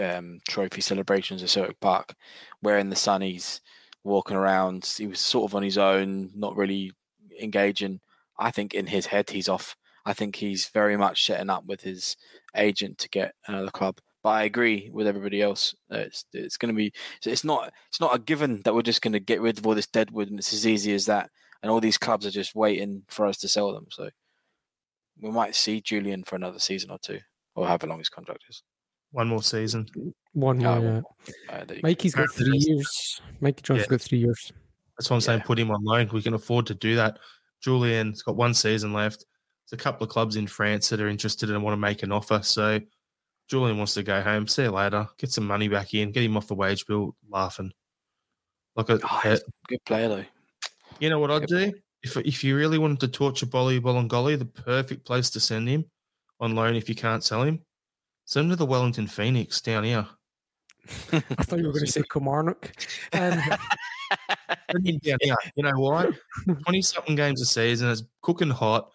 [0.00, 2.14] um, trophy celebrations at Celtic Park,
[2.62, 3.60] wearing the sunnies,
[4.04, 6.92] walking around, he was sort of on his own, not really
[7.40, 8.00] engaging.
[8.38, 9.76] I think in his head he's off.
[10.04, 12.16] I think he's very much setting up with his
[12.56, 13.98] agent to get another club.
[14.22, 15.74] But I agree with everybody else.
[15.90, 16.92] It's it's going to be
[17.24, 19.74] it's not it's not a given that we're just going to get rid of all
[19.74, 21.30] this deadwood and it's as easy as that.
[21.62, 23.86] And all these clubs are just waiting for us to sell them.
[23.90, 24.10] So
[25.20, 27.18] we might see Jullien for another season or two,
[27.54, 28.62] or however long his contract is.
[29.10, 29.88] One more season.
[30.32, 31.02] One more.
[31.48, 31.54] Yeah.
[31.54, 33.20] Uh, Mikey's got three years.
[33.40, 33.90] Mikey Johnston's yeah.
[33.90, 34.52] got three years.
[34.98, 35.40] That's what I'm saying.
[35.42, 36.08] Put him on loan.
[36.12, 37.18] We can afford to do that.
[37.64, 39.24] Jullien's got one season left.
[39.70, 42.12] There's a couple of clubs in France that are interested and want to make an
[42.12, 42.40] offer.
[42.42, 42.80] So
[43.50, 44.46] Jullien wants to go home.
[44.46, 45.08] See you later.
[45.18, 46.12] Get some money back in.
[46.12, 47.14] Get him off the wage bill.
[47.28, 47.72] Laughing.
[48.76, 49.36] Like a oh,
[49.68, 50.24] good player though.
[51.00, 54.44] You know what I'd do if if you really wanted to torture Bolly Bolingoli, the
[54.44, 55.84] perfect place to send him
[56.40, 57.60] on loan if you can't sell him,
[58.24, 60.06] send him to the Wellington Phoenix down here.
[61.12, 62.72] I thought you were going to say Kilmarnock.
[63.12, 63.40] Um,
[64.82, 65.34] yeah, yeah.
[65.56, 66.10] You know why?
[66.64, 67.90] 20 something games a season.
[67.90, 68.90] It's cooking hot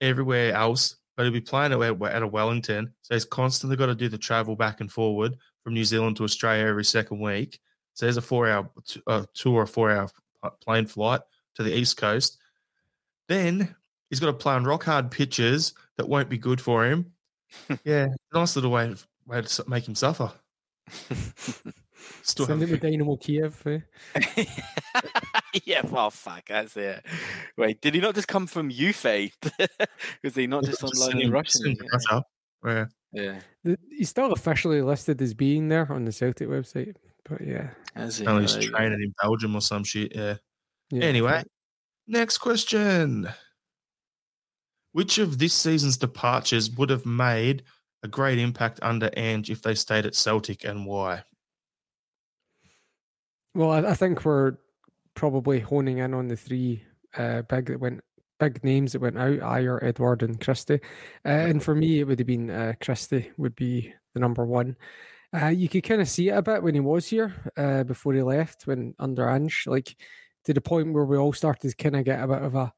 [0.00, 2.92] everywhere else, but he'll be playing at, at a Wellington.
[3.02, 6.24] So he's constantly got to do the travel back and forward from New Zealand to
[6.24, 7.60] Australia every second week.
[7.94, 8.70] So there's a four hour,
[9.06, 10.08] uh, two or four hour
[10.60, 11.20] plane flight
[11.54, 12.38] to the East Coast.
[13.28, 13.74] Then
[14.10, 17.12] he's got to play on rock hard pitches that won't be good for him.
[17.84, 18.94] yeah, nice little way,
[19.26, 20.32] way to make him suffer.
[22.22, 23.62] Still Send it to Dynamo Kiev.
[23.66, 24.44] Eh?
[25.64, 27.04] yeah, well, fuck, that's it.
[27.56, 29.28] Wait, did he not just come from UFA?
[30.24, 31.76] Was he not just on loan in Russian?
[32.64, 32.86] Yeah.
[33.12, 33.40] yeah.
[33.90, 36.96] He's still officially listed as being there on the Celtic website.
[37.28, 37.70] But yeah.
[37.94, 40.14] As he, he's training in Belgium or some shit.
[40.14, 40.36] Yeah.
[40.90, 41.04] yeah.
[41.04, 41.42] Anyway,
[42.06, 43.28] next question.
[44.92, 47.62] Which of this season's departures would have made
[48.02, 51.22] a great impact under Ange if they stayed at Celtic and why?
[53.54, 54.54] Well, I, I think we're
[55.14, 56.84] probably honing in on the three
[57.16, 58.00] uh, big that went
[58.40, 60.80] big names that went out: Ajer, Edouard, and Christie.
[61.24, 64.76] Uh, and for me, it would have been uh, Christie would be the number one.
[65.34, 68.12] Uh, you could kind of see it a bit when he was here uh, before
[68.12, 69.96] he left, when under Ange, like
[70.44, 72.72] to the point where we all started to kind of get a bit of a,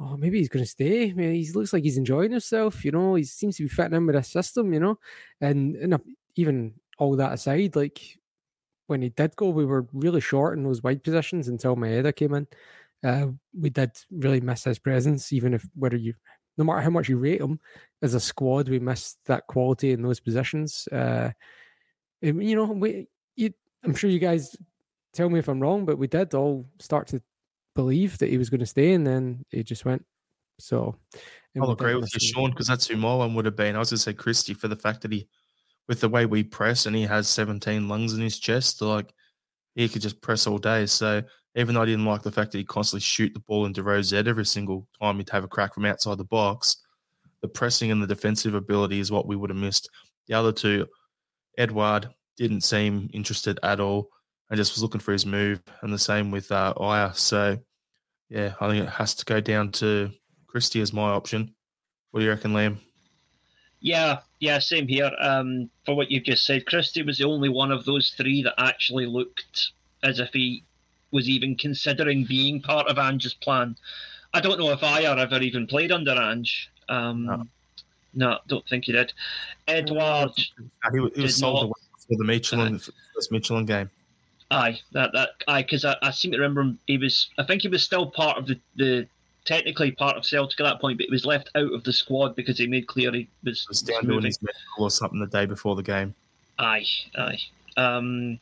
[0.00, 1.08] oh, maybe he's going to stay.
[1.08, 2.84] He looks like he's enjoying himself.
[2.84, 4.72] You know, he seems to be fitting in with a system.
[4.72, 4.98] You know,
[5.40, 6.00] and, and
[6.34, 8.00] even all that aside, like
[8.86, 12.34] when he did go, we were really short in those wide positions until Maeda came
[12.34, 12.46] in.
[13.04, 16.14] Uh, we did really miss his presence, even if whether you,
[16.56, 17.60] no matter how much you rate him
[18.02, 20.88] as a squad, we missed that quality in those positions.
[20.90, 21.30] Uh,
[22.20, 23.52] you know, we, you,
[23.84, 24.56] I'm sure you guys
[25.12, 27.20] tell me if I'm wrong, but we did all start to
[27.74, 30.04] believe that he was going to stay, and then he just went.
[30.58, 30.96] So
[31.60, 33.76] I'll agree with you, Sean, because that's who my one would have been.
[33.76, 35.28] I was going to say Christie for the fact that he
[35.88, 39.12] with the way we press and he has 17 lungs in his chest, like
[39.74, 40.86] he could just press all day.
[40.86, 41.22] So
[41.54, 44.16] even though I didn't like the fact that he constantly shoot the ball into Z
[44.16, 46.78] every single time he'd have a crack from outside the box,
[47.40, 49.88] the pressing and the defensive ability is what we would have missed.
[50.26, 50.86] The other two,
[51.56, 54.10] Edouard didn't seem interested at all
[54.50, 55.62] and just was looking for his move.
[55.82, 57.14] And the same with uh, Ajer.
[57.16, 57.58] So
[58.28, 60.10] yeah, I think it has to go down to
[60.46, 61.54] Christie as my option.
[62.10, 62.78] What do you reckon, Liam?
[63.86, 65.12] Yeah, yeah, same here.
[65.20, 68.54] Um, for what you've just said, Christie was the only one of those three that
[68.58, 69.70] actually looked
[70.02, 70.64] as if he
[71.12, 73.76] was even considering being part of Ange's plan.
[74.34, 76.68] I don't know if Ajer ever even played under Ange.
[76.88, 77.46] Um, no.
[78.12, 78.38] no.
[78.48, 79.12] don't think he did.
[79.68, 80.32] Edouard.
[80.36, 80.44] He,
[81.14, 83.88] he was sold not, for the Midtjylland, uh, first Midtjylland game.
[84.50, 87.28] Aye, that that aye, because I, I seem to remember him, he was.
[87.38, 89.06] I think he was still part of the the
[89.46, 92.36] technically part of Celtic at that point, but he was left out of the squad
[92.36, 95.76] because he made clear he was, was down his medical or something the day before
[95.76, 96.14] the game.
[96.58, 97.38] Aye, aye.
[97.76, 98.38] Um,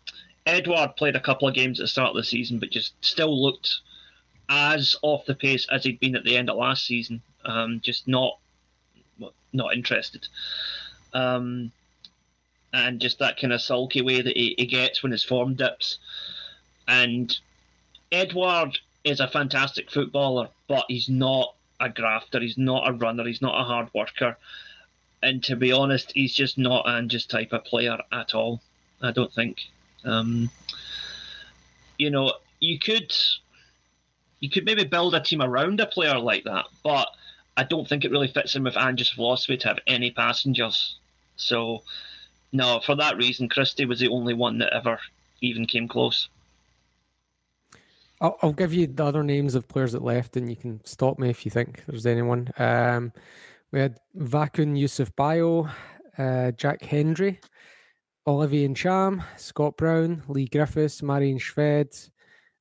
[0.47, 3.41] Edouard played a couple of games at the start of the season, but just still
[3.41, 3.81] looked
[4.49, 7.23] as off the pace as he'd been at the end of last season.
[7.45, 8.39] Um, just not
[9.53, 10.27] not interested.
[11.13, 11.71] Um,
[12.73, 15.99] and just that kind of sulky way that he, he gets when his form dips.
[16.89, 17.37] And
[18.11, 22.41] Edouard is a fantastic footballer, but he's not a grafter.
[22.41, 23.25] He's not a runner.
[23.25, 24.37] He's not a hard worker.
[25.23, 28.61] And to be honest, he's just not Ange's type of player at all.
[29.01, 29.59] I don't think.
[30.05, 30.51] Um,
[31.99, 33.13] you know, you could
[34.41, 37.09] you could maybe build a team around a player like that, but
[37.57, 40.97] I don't think it really fits in with Ange's philosophy to have any passengers.
[41.37, 41.83] So,
[42.53, 44.99] no, for that reason, Christie was the only one that ever
[45.41, 46.29] even came close.
[48.25, 51.19] I'll, I'll give you the other names of players that left, and you can stop
[51.19, 52.49] me if you think there's anyone.
[52.57, 53.13] Um,
[53.71, 55.69] we had Vakoun Yusuf-Bayo,
[56.17, 57.39] uh, Jack Hendry,
[58.27, 62.09] Olivier Ntcham, Scott Brown, Leigh Griffiths, Marian Shved.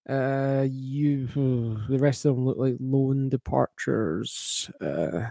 [0.09, 1.27] Uh, you,
[1.87, 4.69] the rest of them look like loan departures.
[4.81, 5.29] Uh,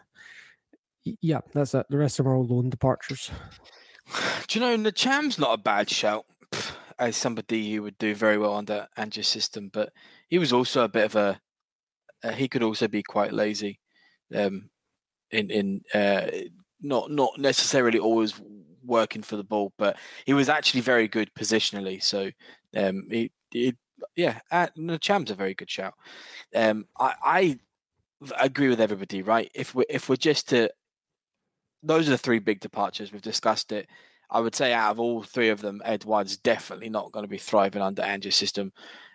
[1.04, 1.84] yeah, that's it.
[1.90, 3.30] The rest of them are all loan departures.
[4.48, 6.24] Do you know Ntcham's not a bad shout
[6.98, 9.92] as somebody who would do very well under Ange's system, but
[10.32, 11.38] he was also a bit of a.
[12.24, 13.78] Uh, he could also be quite lazy,
[14.34, 14.70] um,
[15.30, 16.26] in in uh,
[16.80, 18.40] not not necessarily always
[18.82, 22.02] working for the ball, but he was actually very good positionally.
[22.02, 22.30] So
[22.74, 23.74] um, he, he
[24.16, 25.92] yeah, uh, Ntcham's a very good shout.
[26.54, 27.58] Um, I, I
[28.40, 29.20] agree with everybody.
[29.20, 30.70] Right, if we if we're just to,
[31.82, 33.12] those are the three big departures.
[33.12, 33.86] We've discussed it.
[34.30, 37.38] I would say out of all three of them, Edouard's definitely not going to be
[37.38, 38.72] thriving under Ange's system.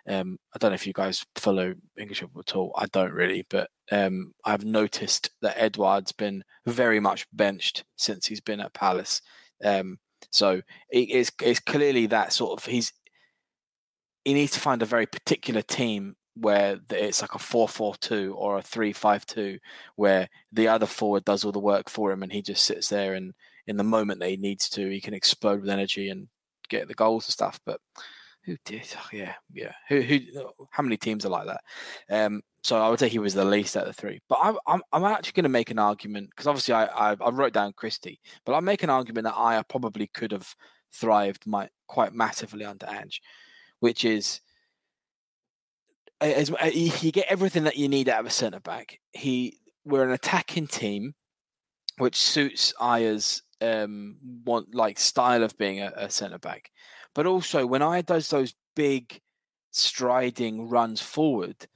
[0.07, 2.73] Um, I don't know if you guys follow English football at all.
[2.77, 8.41] I don't really, but um, I've noticed that Edouard's been very much benched since he's
[8.41, 9.21] been at Palace.
[9.63, 9.97] Um,
[10.31, 12.93] so it's it's clearly that sort of he's
[14.23, 18.61] he needs to find a very particular team where it's like a 4-4-2 or a
[18.61, 19.57] 3-5-2
[19.95, 23.13] where the other forward does all the work for him and he just sits there
[23.13, 23.33] and
[23.67, 26.27] in the moment that he needs to he can explode with energy and
[26.69, 27.79] get the goals and stuff but
[28.43, 29.73] who did oh, yeah yeah.
[29.89, 30.19] Who who
[30.71, 31.61] how many teams are like that?
[32.09, 34.21] Um so I would say he was the least out of the three.
[34.29, 37.29] But I'm I'm, I'm actually going to make an argument because obviously I, I I
[37.29, 40.55] wrote down Christie but I'll make an argument that I probably could have
[40.93, 43.21] thrived my quite massively under Ange
[43.81, 44.39] which is
[46.21, 48.99] as, you get everything that you need out of a centre back.
[49.11, 51.13] He we're an attacking team,
[51.97, 56.71] which suits Ajer's um want like style of being a, a centre back,
[57.13, 59.19] but also when I does those big
[59.71, 61.67] striding runs forward,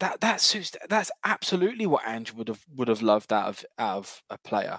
[0.00, 3.96] that that suits that's absolutely what Ange would have would have loved out of out
[3.98, 4.78] of a player.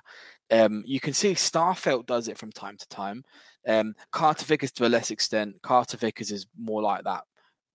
[0.51, 3.23] Um, you can see Starfelt does it from time to time.
[3.67, 5.55] Um, Carter Vickers to a less extent.
[5.63, 7.23] Carter Vickers is more like that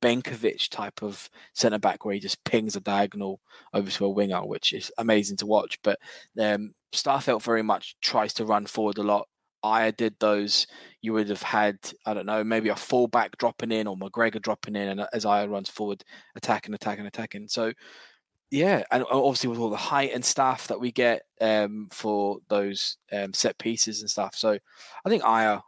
[0.01, 3.41] Benkovic type of centre back where he just pings a diagonal
[3.75, 5.79] over to a winger, which is amazing to watch.
[5.83, 5.99] But
[6.39, 9.29] um, Starfelt very much tries to run forward a lot.
[9.63, 10.67] I did those.
[11.03, 14.77] You would have had, I don't know, maybe a fullback dropping in or McGregor dropping
[14.77, 16.03] in, and as I runs forward,
[16.35, 17.49] attacking, attacking, attacking.
[17.49, 17.73] So
[18.51, 22.97] yeah, and obviously with all the height and stuff that we get um, for those
[23.13, 24.35] um, set pieces and stuff.
[24.35, 24.59] So
[25.05, 25.61] I think is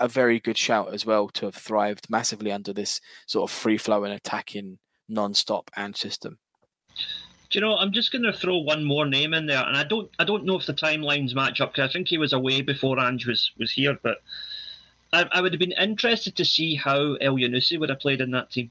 [0.00, 3.78] a very good shout as well to have thrived massively under this sort of free
[3.78, 6.38] flowing attacking non-stop and system.
[7.50, 7.76] Do you know?
[7.76, 10.44] I'm just going to throw one more name in there, and I don't, I don't
[10.44, 13.50] know if the timelines match up because I think he was away before Ange was
[13.58, 14.18] was here, but
[15.12, 18.50] I, I would have been interested to see how Elyounoussi would have played in that
[18.50, 18.70] team.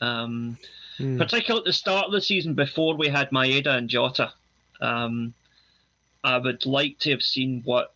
[0.00, 0.58] Um,
[0.98, 1.18] mm.
[1.18, 4.32] particularly at the start of the season before we had Maeda and Jota.
[4.80, 5.34] Um,
[6.24, 7.94] I would like to have seen what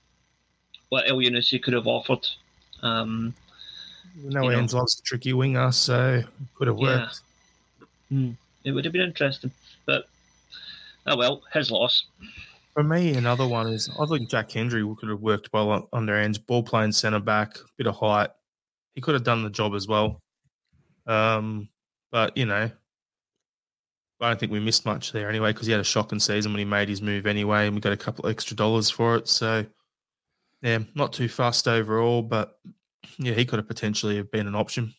[0.88, 2.26] what Elyounoussi could have offered.
[2.82, 3.34] Um,
[4.16, 6.22] no, Angel's a tricky winger, so
[6.54, 7.20] could have worked.
[8.10, 8.18] Yeah.
[8.18, 9.50] Mm, it would have been interesting,
[9.86, 10.06] but
[11.06, 12.04] oh well, his loss.
[12.74, 16.44] For me, another one is I think Jack Hendry could have worked well under Ange.
[16.46, 18.30] Ball playing centre back, bit of height.
[18.94, 20.20] He could have done the job as well.
[21.06, 21.68] Um,
[22.10, 22.70] but you know,
[24.20, 26.58] I don't think we missed much there anyway because he had a shocking season when
[26.58, 29.28] he made his move anyway, and we got a couple extra dollars for it.
[29.28, 29.66] So,
[30.64, 32.58] yeah, not too fast overall, but
[33.18, 34.94] yeah, he could have potentially have been an option.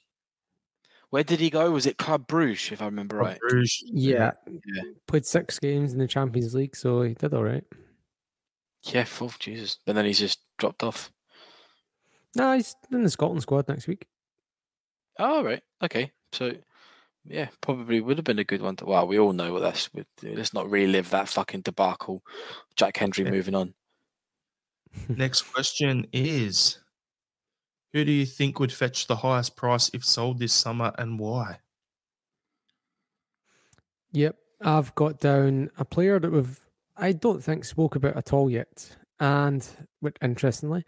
[1.09, 1.71] Where did he go?
[1.71, 3.39] Was it Club Bruges, if I remember Club right?
[3.39, 3.83] Bruges.
[3.87, 4.31] Yeah.
[4.47, 4.81] yeah.
[5.07, 7.63] Played six games in the Champions League, so he did all right.
[8.83, 9.79] Yeah, full Jesus.
[9.87, 11.11] And then he's just dropped off.
[12.35, 14.05] No, he's in the Scotland squad next week.
[15.17, 15.63] Oh, right.
[15.81, 16.11] Okay.
[16.31, 16.53] So
[17.25, 18.75] yeah, probably would have been a good one.
[18.75, 19.89] To, well, we all know what that's.
[20.21, 22.23] Let's not relive that fucking debacle.
[22.75, 23.31] Jack Hendry yeah.
[23.31, 23.73] moving on.
[25.09, 26.79] Next question is
[27.93, 31.59] Who do you think would fetch the highest price if sold this summer and why?
[34.11, 34.35] Yep.
[34.61, 36.59] I've got down a player that we've,
[36.95, 38.95] I don't think, spoke about at all yet.
[39.19, 39.67] And
[40.21, 40.83] interestingly,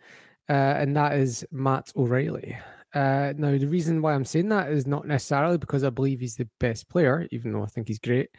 [0.49, 2.57] uh, and that is Matt O'Riley.
[2.93, 6.35] Uh, now, the reason why I'm saying that is not necessarily because I believe he's
[6.35, 8.29] the best player, even though I think he's great.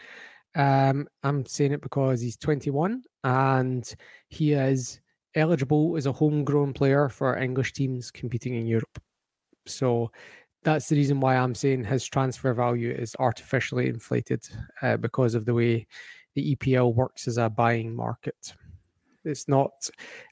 [0.54, 3.94] Um, I'm saying it because he's 21 and
[4.28, 5.00] he is
[5.38, 9.00] eligible as a homegrown player for English teams competing in Europe.
[9.66, 10.10] So
[10.64, 14.46] that's the reason why I'm saying his transfer value is artificially inflated
[14.82, 15.86] uh, because of the way
[16.34, 18.54] the EPL works as a buying market.
[19.24, 19.72] It's not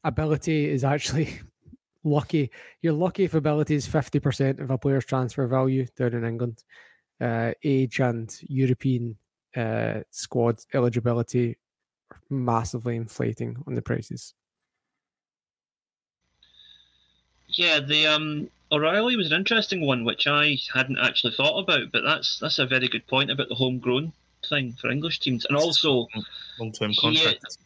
[0.05, 1.40] ability is actually
[2.05, 2.51] lucky.
[2.83, 6.64] You're lucky if ability is 50% of a player's transfer value down in England.
[7.19, 9.16] Uh, age and European
[9.57, 11.57] uh, squad eligibility
[12.29, 14.35] massively inflating on the prices.
[17.59, 21.92] Yeah, the um, O'Riley was an interesting one, which I hadn't actually thought about.
[21.92, 24.12] But that's that's a very good point about the homegrown
[24.49, 26.09] thing for English teams, and also
[26.59, 27.59] long-term contract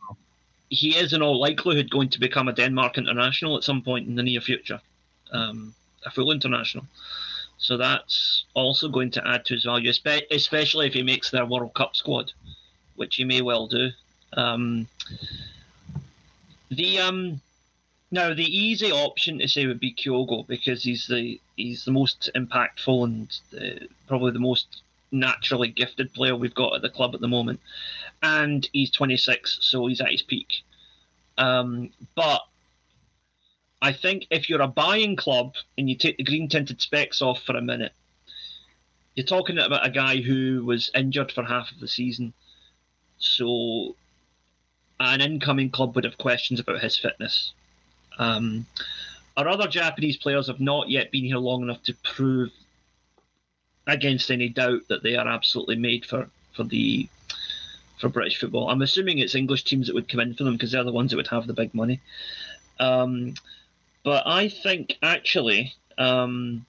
[0.70, 4.14] he is in all likelihood going to become a Denmark international at some point in
[4.14, 4.81] the near future,
[5.33, 5.74] um,
[6.07, 6.87] a full international.
[7.59, 9.90] So that's also going to add to his value,
[10.31, 12.33] especially if he makes their World Cup squad,
[12.94, 13.90] which he may well do.
[14.35, 14.87] Um,
[16.70, 17.40] the um,
[18.11, 22.31] now the easy option to say would be Kyogo because he's the he's the most
[22.35, 27.20] impactful and uh, probably the most naturally gifted player we've got at the club at
[27.20, 27.61] the moment
[28.23, 30.62] and he's 26, so he's at his peak.
[31.38, 32.42] Um, but
[33.81, 37.42] I think if you're a buying club and you take the green tinted specs off
[37.42, 37.92] for a minute,
[39.14, 42.33] you're talking about a guy who was injured for half of the season.
[43.18, 43.96] So
[44.99, 47.53] an incoming club would have questions about his fitness.
[48.20, 48.66] Um,
[49.37, 52.50] our other Japanese players have not yet been here long enough to prove
[53.87, 57.09] against any doubt that they are absolutely made for, for the
[57.98, 58.68] for British football.
[58.68, 61.11] I'm assuming it's English teams that would come in for them because they're the ones
[61.11, 62.00] that would have the big money.
[62.78, 63.35] Um,
[64.04, 66.66] but I think actually, um,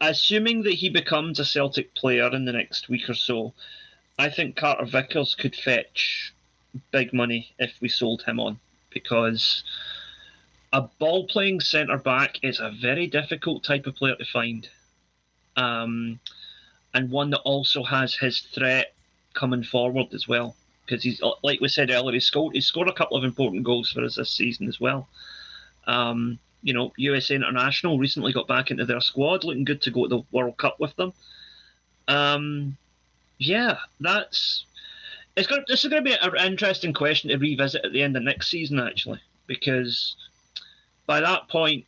[0.00, 3.54] assuming that he becomes a Celtic player in the next week or so,
[4.18, 6.32] I think Carter Vickers could fetch
[6.90, 8.58] big money if we sold him on
[8.90, 9.64] because
[10.72, 14.68] a ball playing centre back is a very difficult type of player to find.
[15.56, 16.20] Um,
[16.94, 18.94] and one that also has his threat
[19.34, 20.56] coming forward as well.
[20.84, 23.92] Because he's like we said earlier, he scored he scored a couple of important goals
[23.92, 25.08] for us this season as well.
[25.86, 30.02] Um, you know, USA International recently got back into their squad, looking good to go
[30.04, 31.12] to the World Cup with them.
[32.08, 32.76] Um,
[33.38, 34.64] yeah, that's
[35.40, 35.64] it's going.
[35.66, 38.48] This is going to be an interesting question to revisit at the end of next
[38.48, 40.16] season, actually, because
[41.06, 41.86] by that point,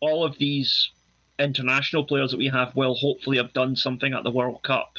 [0.00, 0.90] all of these
[1.38, 4.98] international players that we have will hopefully have done something at the World Cup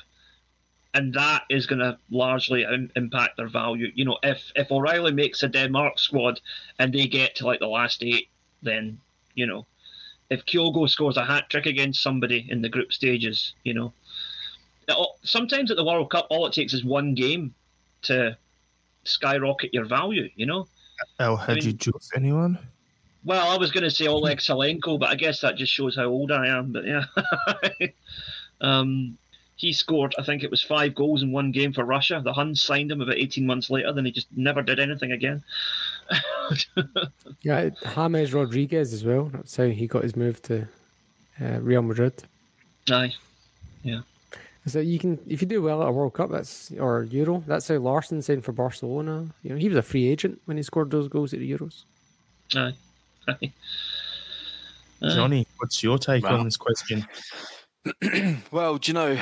[0.94, 3.92] and that is going to largely Im- impact their value.
[3.94, 6.42] You know, if if O'Riley makes a Denmark squad
[6.80, 8.30] and they get to like the last eight,
[8.62, 9.00] then
[9.36, 9.66] you know,
[10.30, 13.94] if Kyogo scores a hat trick against somebody in the group stages, you know,
[15.24, 17.54] sometimes at the World Cup, all it takes is one game
[18.04, 18.38] to
[19.04, 20.30] skyrocket your value.
[20.36, 20.68] You know.
[21.20, 22.58] Oh, had I mean, you choose anyone?
[23.24, 26.06] Well, I was going to say Oleg Salenko, but I guess that just shows how
[26.06, 26.72] old I am.
[26.72, 27.06] But yeah.
[28.62, 29.18] um,
[29.62, 32.20] he scored, I think it was five goals in one game for Russia.
[32.24, 35.44] The Huns signed him about 18 months later, then he just never did anything again.
[37.44, 39.26] yeah, James Rodriguez as well.
[39.26, 40.68] That's how he got his move to
[41.40, 42.24] uh, Real Madrid.
[42.90, 43.14] Aye,
[43.84, 44.02] yeah.
[44.68, 47.44] So you can, if you do well at a World Cup, that's or Euro.
[47.48, 49.28] That's how Larsson signed for Barcelona.
[49.42, 51.84] You know, he was a free agent when he scored those goals at the Euros.
[52.56, 52.74] Aye.
[53.28, 53.54] Aye.
[55.02, 57.08] Johnny, what's your take on this question?
[58.52, 59.18] well, do you know?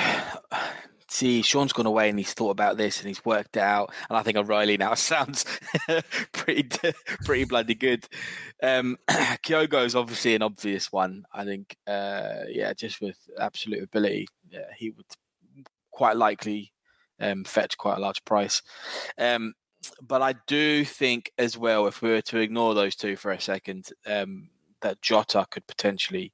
[1.08, 3.92] See, Sean's gone away and he's thought about this and he's worked it out.
[4.10, 5.46] And I think O'Riley now sounds
[6.34, 6.70] pretty,
[7.24, 8.06] pretty bloody good.
[8.62, 11.26] Um, Kyogo is obviously an obvious one.
[11.34, 15.06] I think, uh, yeah, just with absolute ability, yeah, he would
[16.00, 16.72] quite likely
[17.20, 18.62] um, fetch quite a large price.
[19.18, 19.54] Um,
[20.02, 23.42] but I do think as well, if we were to ignore those two for a
[23.42, 24.50] second, um,
[24.82, 26.32] that Jota could potentially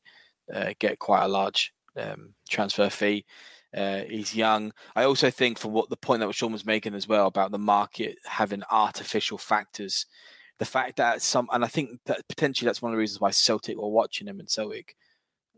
[0.53, 3.25] uh, get quite a large um, transfer fee.
[3.75, 4.71] Uh, he's young.
[4.95, 7.57] I also think, from what the point that Sean was making as well about the
[7.57, 10.05] market having artificial factors,
[10.59, 13.31] the fact that some, and I think that potentially that's one of the reasons why
[13.31, 14.95] Celtic were watching him and Celtic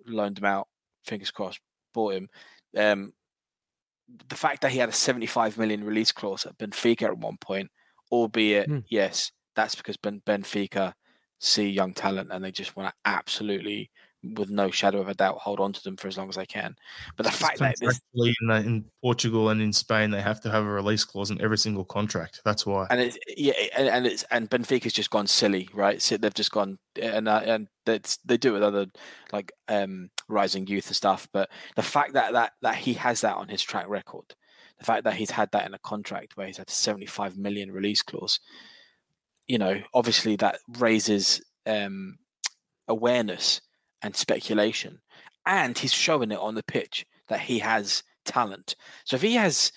[0.05, 0.69] loaned him out.
[1.03, 1.59] Fingers crossed,
[1.93, 2.29] bought him.
[2.77, 3.11] um,
[4.29, 7.69] the fact that he had a 75 million release clause at Benfica at one point,
[8.11, 8.83] albeit mm.
[8.89, 10.93] yes, that's because ben- Benfica
[11.39, 13.91] see young talent and they just want to absolutely
[14.35, 16.45] with no shadow of a doubt hold on to them for as long as they
[16.45, 16.75] can.
[17.15, 20.63] But the fact that this, in, in, Portugal and in Spain they have to have
[20.63, 22.41] a release clause in every single contract.
[22.43, 22.87] That's why.
[22.89, 26.01] And it's yeah, and, and it's and Benfica's just gone silly, right?
[26.01, 28.87] So they've just gone and uh, and that's they do it with other
[29.31, 31.27] like um rising youth and stuff.
[31.31, 34.35] But the fact that that that he has that on his track record,
[34.79, 37.71] the fact that he's had that in a contract where he's had a 75 million
[37.71, 38.39] release clause,
[39.47, 42.17] you know, obviously that raises um
[42.87, 43.61] awareness
[44.01, 44.99] and speculation.
[45.45, 48.75] And he's showing it on the pitch that he has talent.
[49.05, 49.71] So if he has,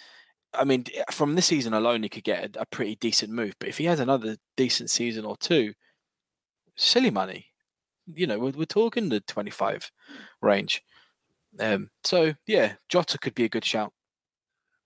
[0.53, 3.55] I mean, from this season alone, he could get a, a pretty decent move.
[3.59, 5.75] But if he has another decent season or two,
[6.77, 7.47] silly money.
[8.15, 9.91] You know, we're, we're talking the 25
[10.43, 10.83] range.
[11.59, 13.93] Um, so yeah, Jota could be a good shout.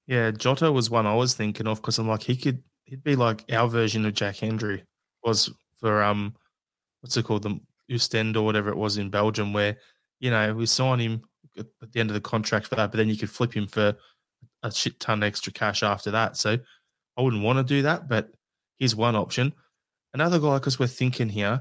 [0.06, 3.16] Yeah, Jota was one I was thinking of because I'm like he could he'd be
[3.16, 4.84] like our version of Jack Hendry
[5.22, 6.34] was for um
[7.00, 7.58] what's it called the
[7.92, 9.76] Ostend or whatever it was in Belgium, where
[10.20, 11.22] you know we sign him
[11.56, 13.94] at the end of the contract for that, but then you could flip him for
[14.62, 16.36] a shit ton extra cash after that.
[16.36, 16.58] So
[17.16, 18.30] I wouldn't want to do that, but
[18.78, 19.52] here's one option.
[20.12, 21.60] Another guy, because we're thinking here,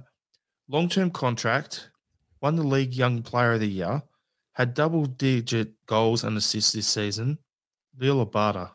[0.67, 1.89] long term contract,
[2.41, 4.01] won the league Young Player of the Year,
[4.53, 7.37] had double digit goals and assists this season.
[7.99, 8.71] Liel Abada,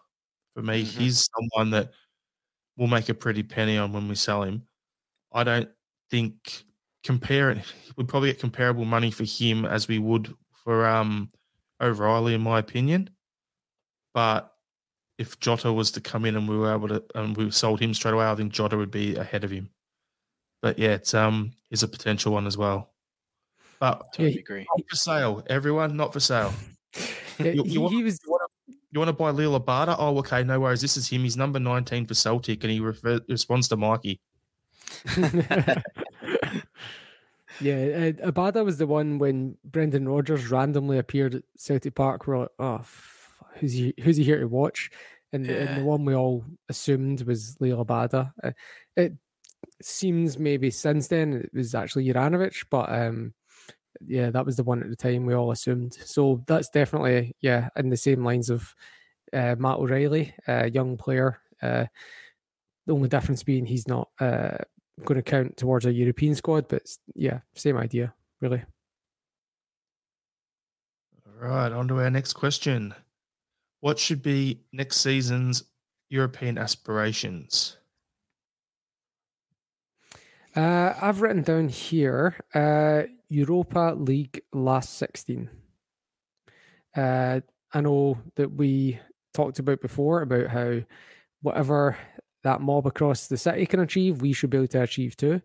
[0.55, 1.01] for me, mm-hmm.
[1.01, 1.91] he's someone that
[2.77, 4.63] we'll make a pretty penny on when we sell him.
[5.33, 5.69] I don't
[6.11, 6.65] think
[7.05, 7.59] compare it,
[7.97, 11.31] we'd probably get comparable money for him as we would for um
[11.81, 13.11] O'Riley, in my opinion.
[14.15, 14.53] But
[15.17, 17.95] if Jota was to come in and we were able to and we sold him
[17.95, 19.71] straight away, I think Jota would be ahead of him.
[20.61, 22.91] But yeah, it's um is a potential one as well.
[23.81, 24.67] But totally yeah, agree.
[24.77, 26.53] Not for sale, everyone, not for sale.
[27.39, 28.19] yeah, you, you, want, was...
[28.25, 29.95] you, want to, you want to buy Liel Abada?
[29.99, 30.81] Oh, okay, no worries.
[30.81, 31.23] This is him.
[31.23, 34.21] He's number 19 for Celtic and he refer, responds to Mikey.
[37.61, 42.27] Yeah, uh, Abada was the one when Brendan Rodgers randomly appeared at Celtic Park.
[42.27, 42.83] We're like, oh,
[43.55, 43.95] who's he?
[44.03, 44.91] Who's he here to watch?
[45.33, 45.55] And, yeah.
[45.55, 48.33] and the one we all assumed was Liel Abada.
[48.43, 48.53] Uh,
[48.97, 49.15] it
[49.83, 53.35] seems maybe since then it was actually Juranovic, but um,
[54.07, 55.95] yeah, that was the one at the time we all assumed.
[55.95, 58.75] So that's definitely yeah in the same lines of
[59.33, 61.41] uh, Matt O'Riley, a young player.
[61.63, 61.87] Uh,
[62.87, 64.57] the only difference being he's not uh,
[65.05, 66.83] going to count towards a European squad, but
[67.15, 68.65] yeah, same idea, really.
[71.27, 72.95] All right, on to our next question.
[73.81, 75.65] What should be next season's
[76.09, 77.77] European aspirations?
[80.59, 85.49] Uh, I've written down here uh, Europa League last 16.
[86.97, 87.41] Uh,
[87.73, 88.99] I know that we
[89.33, 90.81] talked about before about how
[91.43, 91.97] whatever
[92.43, 95.41] that mob across the city can achieve, we should be able to achieve too.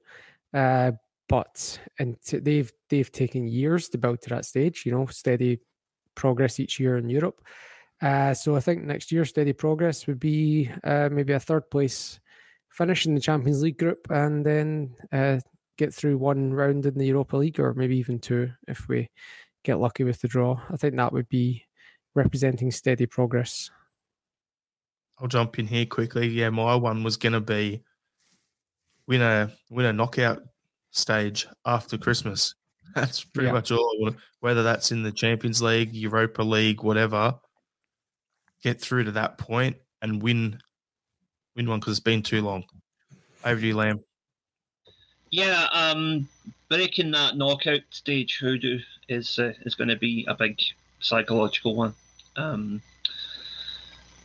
[0.52, 0.94] Uh,
[1.30, 4.84] but and t- they've they've taken years to build to that stage.
[4.84, 5.60] You know, steady
[6.16, 7.40] progress each year in Europe.
[8.02, 12.20] Uh, so I think next year steady progress would be uh, maybe a third place
[12.74, 15.40] finish in the Champions League group, and then uh,
[15.78, 19.10] get through one round in the Europa League, or maybe even two if we
[19.64, 20.60] get lucky with the draw.
[20.72, 21.64] I think that would be
[22.16, 23.70] representing steady progress.
[25.20, 26.28] I'll jump in here quickly.
[26.28, 27.84] Yeah, my one was going to be
[29.08, 30.44] win a win a knockout
[30.92, 32.56] stage after Christmas.
[32.96, 33.54] That's pretty yeah.
[33.54, 34.18] much all I want.
[34.42, 37.34] Whether that's in the Champions League, Europa League, whatever,
[38.62, 40.60] get through to that point and win
[41.56, 42.64] win one because it's been too long.
[43.46, 44.04] Over to you, Lamb.
[45.30, 46.28] Yeah, um,
[46.70, 48.80] breaking that knockout stage hoodoo
[49.10, 50.62] is uh, is going to be a big
[51.00, 51.94] psychological one.
[52.36, 52.82] Um,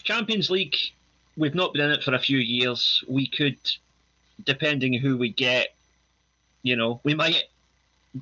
[0.04, 0.76] Champions League,
[1.36, 3.02] we've not been in it for a few years.
[3.08, 3.58] We could,
[4.44, 5.74] depending who we get,
[6.62, 7.44] you know, we might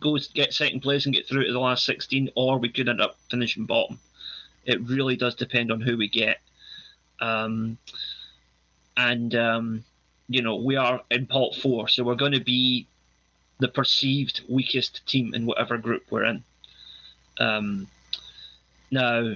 [0.00, 3.00] go get second place and get through to the last 16, or we could end
[3.00, 3.98] up finishing bottom.
[4.64, 6.38] It really does depend on who we get.
[7.20, 7.78] Um,
[8.97, 9.84] and, um,
[10.28, 12.86] you know, we are in pot four, so we're going to be
[13.59, 16.44] the perceived weakest team in whatever group we're in.
[17.38, 17.86] Um,
[18.90, 19.34] now,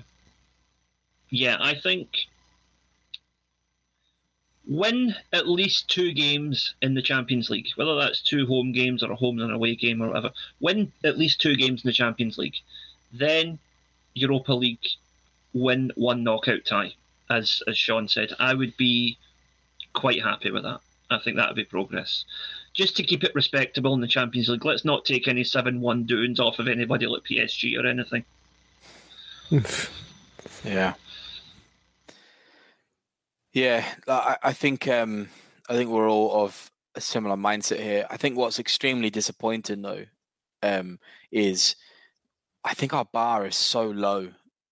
[1.30, 2.26] yeah, I think
[4.66, 9.10] win at least two games in the Champions League, whether that's two home games or
[9.10, 10.30] a home and away game or whatever.
[10.60, 12.56] Win at least two games in the Champions League.
[13.12, 13.58] Then
[14.14, 14.86] Europa League
[15.52, 16.94] win one knockout tie,
[17.28, 18.32] as as Sean said.
[18.38, 19.18] I would be
[19.92, 20.80] quite happy with that.
[21.10, 22.24] I think that would be progress.
[22.72, 26.04] Just to keep it respectable in the Champions League, let's not take any 7 1
[26.04, 28.24] doings off of anybody like PSG or anything.
[30.64, 30.94] Yeah.
[33.52, 35.28] Yeah, I, think um,
[35.68, 38.06] I think we're all of a similar mindset here.
[38.08, 40.04] I think what's extremely disappointing though
[40.62, 41.00] um,
[41.32, 41.74] is
[42.64, 44.28] I think our bar is so low,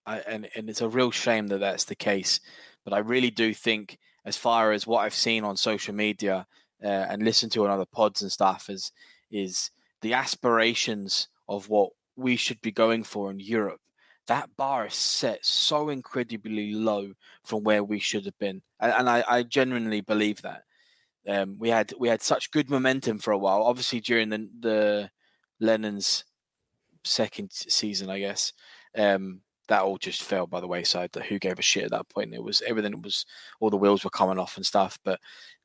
[0.07, 2.39] I, and and it's a real shame that that's the case.
[2.85, 6.47] But I really do think, as far as what I've seen on social media
[6.83, 8.93] uh, and listened to on other pods and stuff, is
[9.31, 13.81] is the aspirations of what we should be going for in Europe.
[14.27, 17.15] That bar is set so incredibly low
[17.45, 20.65] from where we should have been, and, and I, I genuinely believe that.
[21.27, 23.63] Um, we had we had such good momentum for a while.
[23.63, 25.11] Obviously, during the the
[25.61, 26.25] Lennon's
[27.05, 28.53] second season, I guess.
[28.97, 31.11] Um, that all just fell by the wayside.
[31.13, 32.35] That who gave a shit at that point?
[32.35, 33.25] It was everything it was
[33.61, 34.99] all the wheels were coming off and stuff.
[35.05, 35.21] But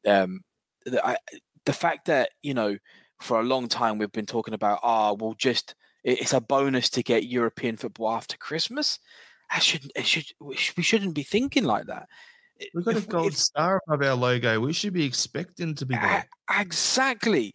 [0.05, 0.41] um,
[0.85, 1.17] the, I,
[1.65, 2.77] the fact that you know
[3.19, 6.89] for a long time we've been talking about ah, oh, we'll just it's a bonus
[6.91, 8.99] to get European football after Christmas.
[9.49, 12.07] I should it should we shouldn't be thinking like that.
[12.73, 14.59] We've got if, a gold star above our logo.
[14.59, 16.27] We should be expecting to be there.
[16.57, 17.53] Exactly.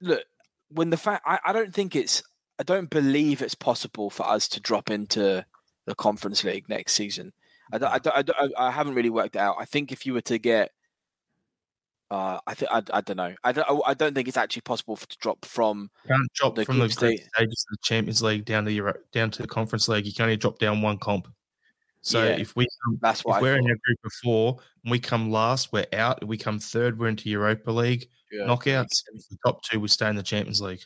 [0.00, 0.24] Look,
[0.68, 2.22] when the fact I, I don't think it's
[2.58, 5.44] I don't believe it's possible for us to drop into
[5.86, 7.32] the Conference League next season.
[7.72, 9.56] I, don't, I, don't, I, don't, I haven't really worked out.
[9.58, 10.70] I think if you were to get,
[12.10, 13.34] uh, I think I, I don't know.
[13.42, 13.82] I don't.
[13.84, 15.90] I don't think it's actually possible for, to drop from.
[16.06, 19.42] Can't drop the from the stages of the Champions League down to Euro, down to
[19.42, 20.06] the Conference League.
[20.06, 21.26] You can only drop down one comp.
[22.02, 22.68] So yeah, if we
[23.00, 26.20] that's if we're in a group of four and we come last, we're out.
[26.22, 29.02] If we come third, we're into Europa League yeah, knockouts.
[29.12, 30.82] The top two, we stay in the Champions League.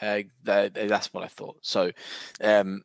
[0.00, 1.58] Uh, that's what I thought.
[1.62, 1.90] So,
[2.42, 2.82] um,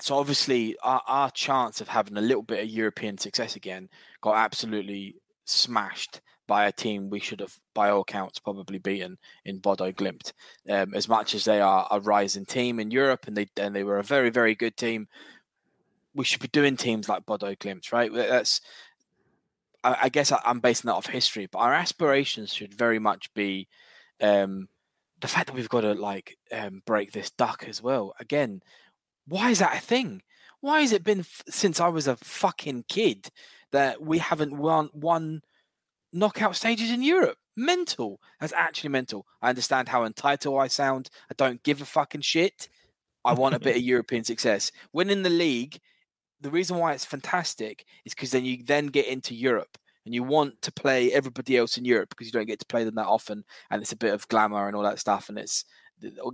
[0.00, 3.88] so obviously our, our chance of having a little bit of European success again
[4.20, 9.58] got absolutely smashed by a team we should have, by all counts, probably beaten in
[9.58, 10.32] Bodo Glimt.
[10.68, 13.84] Um, as much as they are a rising team in Europe and they and they
[13.84, 15.08] were a very very good team,
[16.14, 18.12] we should be doing teams like Bodo Glimt, right?
[18.12, 18.60] That's
[19.82, 23.32] I, I guess I, am basing that off history, but our aspirations should very much
[23.34, 23.68] be
[24.20, 24.68] um,
[25.20, 28.14] the fact that we've got to like um, break this duck as well.
[28.20, 28.62] Again,
[29.26, 30.22] why is that a thing?
[30.60, 33.28] Why has it been f- since I was a fucking kid
[33.72, 35.42] that we haven't won won
[36.12, 37.38] knockout stages in Europe?
[37.56, 38.20] Mental.
[38.40, 39.26] That's actually mental.
[39.42, 41.10] I understand how entitled I sound.
[41.30, 42.68] I don't give a fucking shit.
[43.24, 44.72] I want a bit of European success.
[44.92, 45.80] Winning the league
[46.40, 50.22] the reason why it's fantastic is because then you then get into Europe and you
[50.22, 53.06] want to play everybody else in Europe because you don't get to play them that
[53.06, 55.64] often, and it's a bit of glamour and all that stuff, and it's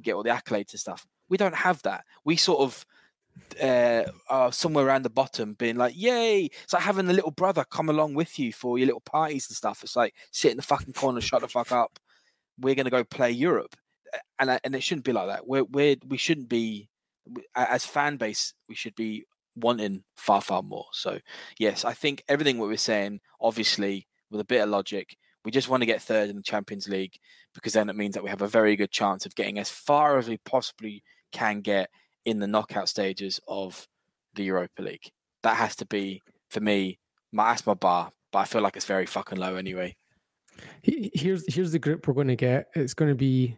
[0.03, 1.07] get all the accolades and stuff.
[1.29, 2.05] We don't have that.
[2.25, 2.87] We sort of
[3.63, 7.65] uh, are somewhere around the bottom, being like, "Yay!" It's like having a little brother
[7.71, 9.83] come along with you for your little parties and stuff.
[9.83, 11.99] It's like sit in the fucking corner, shut the fuck up.
[12.59, 13.77] We're gonna go play Europe,
[14.39, 15.47] and and it shouldn't be like that.
[15.47, 16.89] We're we're we shouldn't be
[17.55, 18.55] as fan base.
[18.69, 20.87] We should be wanting far, far more.
[20.93, 21.19] So,
[21.59, 25.69] yes, I think everything what we're saying, obviously, with a bit of logic, we just
[25.69, 27.19] want to get third in the Champions League
[27.55, 30.19] because then it means that we have a very good chance of getting as far
[30.19, 31.91] as we possibly can get
[32.25, 33.87] in the knockout stages of
[34.35, 35.11] the Europa League.
[35.43, 36.99] That has to be, for me,
[37.33, 39.97] my that's my bar, but I feel like it's very fucking low anyway.
[40.83, 42.67] Here's here's the group we're going to get.
[42.75, 43.57] It's going to be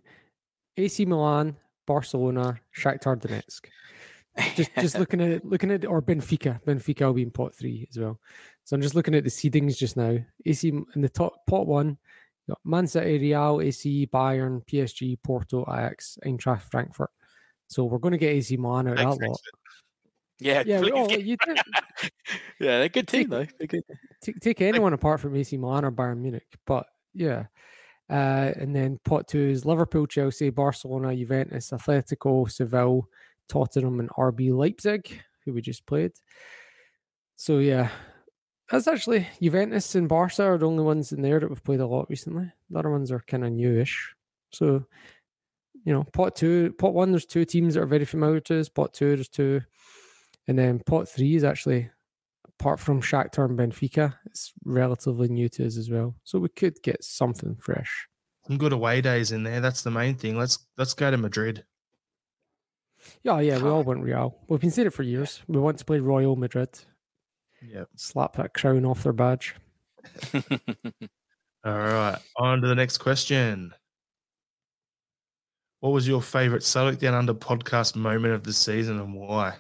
[0.77, 3.69] AC Milan, Barcelona, Shakhtar Donetsk
[4.55, 6.61] just just looking at it, looking at or Benfica.
[6.65, 8.19] Benfica will be in pot three as well.
[8.65, 10.19] So I'm just looking at the seedings just now.
[10.47, 11.99] AC in the top pot one,
[12.49, 17.11] got Man City, Real, AC, Bayern, PSG, Porto, Ajax, Eintracht Frankfurt.
[17.69, 19.41] So we're going to get AC Milan out of that lot.
[20.41, 21.59] Yeah, yeah, oh, you did.
[22.03, 23.47] yeah, they're a good team though.
[23.67, 23.85] Good.
[24.21, 27.45] Take, take anyone apart from AC Milan or Bayern Munich, but yeah.
[28.11, 33.09] Uh, and then pot two is Liverpool, Chelsea, Barcelona, Juventus, Atletico, Seville,
[33.49, 36.13] Tottenham and RB Leipzig, who we just played.
[37.37, 37.89] So yeah,
[38.71, 41.87] that's actually Juventus and Barca are the only ones in there that we've played a
[41.87, 42.51] lot recently.
[42.71, 44.15] The other ones are kind of newish.
[44.53, 44.85] So,
[45.85, 48.69] you know, pot two, pot one, there's two teams that are very familiar to us.
[48.69, 49.61] Pot two, there's two.
[50.49, 51.91] And then pot three is actually,
[52.59, 56.15] apart from Shakhtar and Benfica, it's relatively new to us as well.
[56.25, 58.09] So we could get something fresh.
[58.47, 59.61] Some good away days in there.
[59.61, 60.39] That's the main thing.
[60.39, 61.65] Let's let's go to Madrid.
[63.23, 64.39] Yeah, yeah, we all want Real.
[64.49, 65.43] We've been saying it for years.
[65.47, 66.69] We want to play Royal Madrid.
[67.67, 67.85] Yeah.
[67.97, 69.55] Slap that crown off their badge.
[70.35, 70.43] all
[71.65, 72.19] right.
[72.37, 73.73] On to the next question.
[75.81, 79.55] What was your favorite Celtic Down Under podcast moment of the season and why?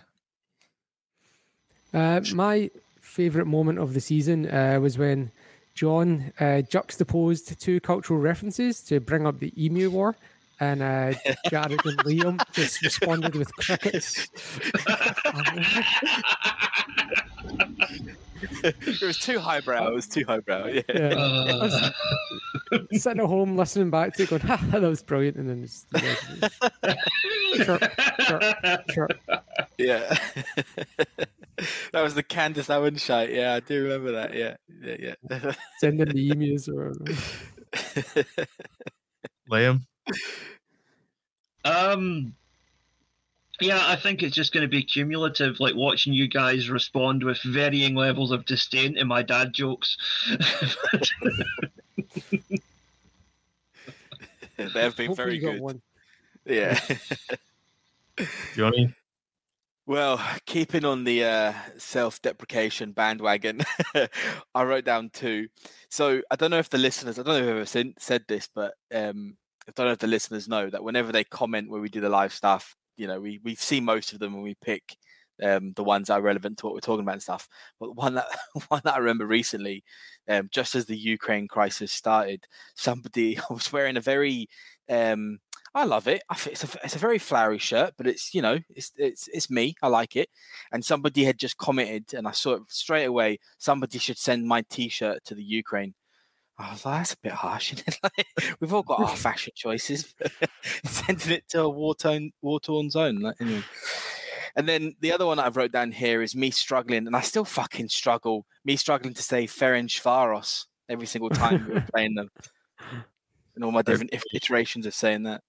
[1.93, 5.31] Uh, my favorite moment of the season uh, was when
[5.75, 10.17] John uh, juxtaposed two cultural references to bring up the Emu War
[10.61, 11.13] and uh,
[11.51, 14.29] Jared and Liam just responded with crickets.
[18.63, 19.89] it was too highbrow.
[19.89, 20.67] It was too highbrow.
[20.67, 20.83] Yeah.
[20.89, 21.15] yeah.
[21.15, 21.91] Uh,
[22.93, 25.87] sitting at home listening back to it, going, "Ha, that was brilliant," and then just,
[29.79, 30.17] yeah.
[31.93, 33.31] that was the Candace Owen shite.
[33.31, 34.35] Yeah, I do remember that.
[34.35, 35.53] Yeah, yeah, yeah.
[35.79, 36.93] Sending the emails or
[39.51, 39.83] Liam.
[41.65, 42.35] Um,
[43.61, 47.41] yeah, I think it's just going to be cumulative, like watching you guys respond with
[47.43, 49.97] varying levels of disdain to my dad jokes.
[54.57, 55.61] they have been very good.
[55.61, 55.81] One.
[56.45, 56.79] Yeah.
[58.55, 58.95] Johnny?
[59.87, 63.61] Well, keeping on the uh, self-deprecation bandwagon,
[64.55, 65.49] I wrote down two.
[65.91, 68.49] So I don't know if the listeners, I don't know if I've ever said this,
[68.53, 69.37] but um,
[69.69, 72.09] I don't know if the listeners know that whenever they comment where we do the
[72.09, 74.97] live stuff, you know, we we see most of them and we pick
[75.43, 77.49] um, the ones that are relevant to what we're talking about and stuff.
[77.81, 78.27] But one that
[78.69, 79.85] one that I remember recently,
[80.29, 82.45] um, just as the Ukraine crisis started,
[82.75, 84.49] somebody was wearing a very
[84.89, 85.39] um,
[85.75, 86.23] I love it.
[86.31, 89.51] I it's a it's a very flowery shirt, but it's you know it's it's it's
[89.51, 89.75] me.
[89.83, 90.29] I like it.
[90.73, 93.41] And somebody had just commented, and I saw it straight away.
[93.59, 95.95] Somebody should send my T-shirt to the Ukraine.
[96.57, 97.73] I was like, that's a bit harsh.
[97.73, 97.99] Isn't it?
[98.03, 98.27] like,
[98.61, 100.15] we've all got our fashion choices.
[100.85, 103.21] Sending it to a war torn war torn zone.
[103.21, 103.63] Like, anyway.
[104.57, 107.45] And then the other one I've wrote down here is me struggling, and I still
[107.45, 108.47] fucking struggle.
[108.65, 112.29] Me struggling to say Ferencvaros every single time we're playing them,
[113.57, 115.41] and all my different iterations of saying that.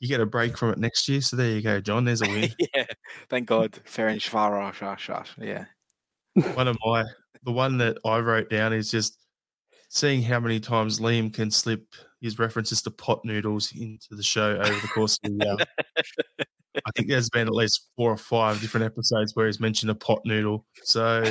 [0.00, 2.04] You get a break from it next year, so there you go, John.
[2.04, 2.50] There's a win.
[2.74, 2.86] yeah,
[3.28, 5.26] thank God, Ferencvaros.
[5.38, 5.66] Yeah.
[6.54, 7.04] One of my,
[7.44, 9.16] the one that I wrote down is just
[9.90, 11.84] seeing how many times Liam can slip
[12.20, 15.56] his references to pot noodles into the show over the course of the year.
[15.58, 16.44] Uh,
[16.86, 19.94] I think there's been at least four or five different episodes where he's mentioned a
[19.94, 20.64] pot noodle.
[20.84, 21.24] So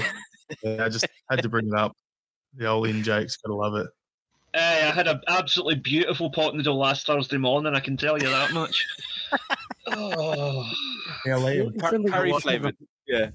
[0.62, 1.96] yeah, I just had to bring it up.
[2.56, 3.88] The old in jokes, gotta love it.
[4.54, 7.76] Hey, I had an absolutely beautiful pot noodle last Thursday morning.
[7.76, 8.86] I can tell you that much.
[9.88, 10.70] oh,
[11.26, 11.80] yeah, Liam.
[12.12, 12.76] Curry flavored.
[13.08, 13.30] Yeah.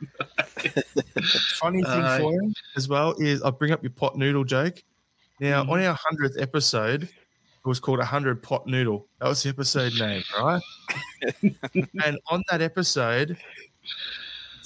[1.58, 4.82] Funny thing uh, for you as well is I bring up your pot noodle joke.
[5.40, 5.70] Now mm-hmm.
[5.70, 9.06] on our hundredth episode, it was called a hundred pot noodle.
[9.20, 10.62] That was the episode name, right?
[11.42, 13.36] and on that episode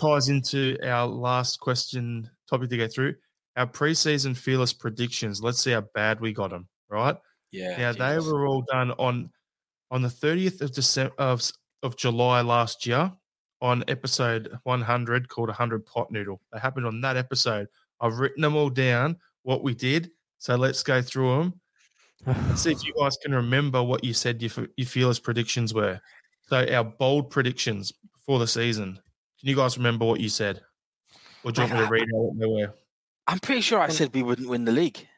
[0.00, 3.14] ties into our last question topic to get through.
[3.56, 5.42] Our preseason fearless predictions.
[5.42, 7.16] Let's see how bad we got them, right?
[7.52, 7.76] Yeah.
[7.76, 9.30] Now they were all done on
[9.90, 11.42] on the 30th of December of,
[11.84, 13.12] of July last year
[13.64, 16.38] on episode 100 called 100 Pot Noodle.
[16.52, 17.66] They happened on that episode.
[17.98, 20.10] I've written them all down, what we did.
[20.36, 21.60] So let's go through them
[22.26, 25.98] and see if you guys can remember what you said your, your fearless predictions were.
[26.48, 27.90] So, our bold predictions
[28.26, 29.00] for the season.
[29.40, 30.60] Can you guys remember what you said?
[31.42, 32.74] Or do you want me to read out what they were?
[33.26, 35.08] I'm pretty sure I said we wouldn't win the league.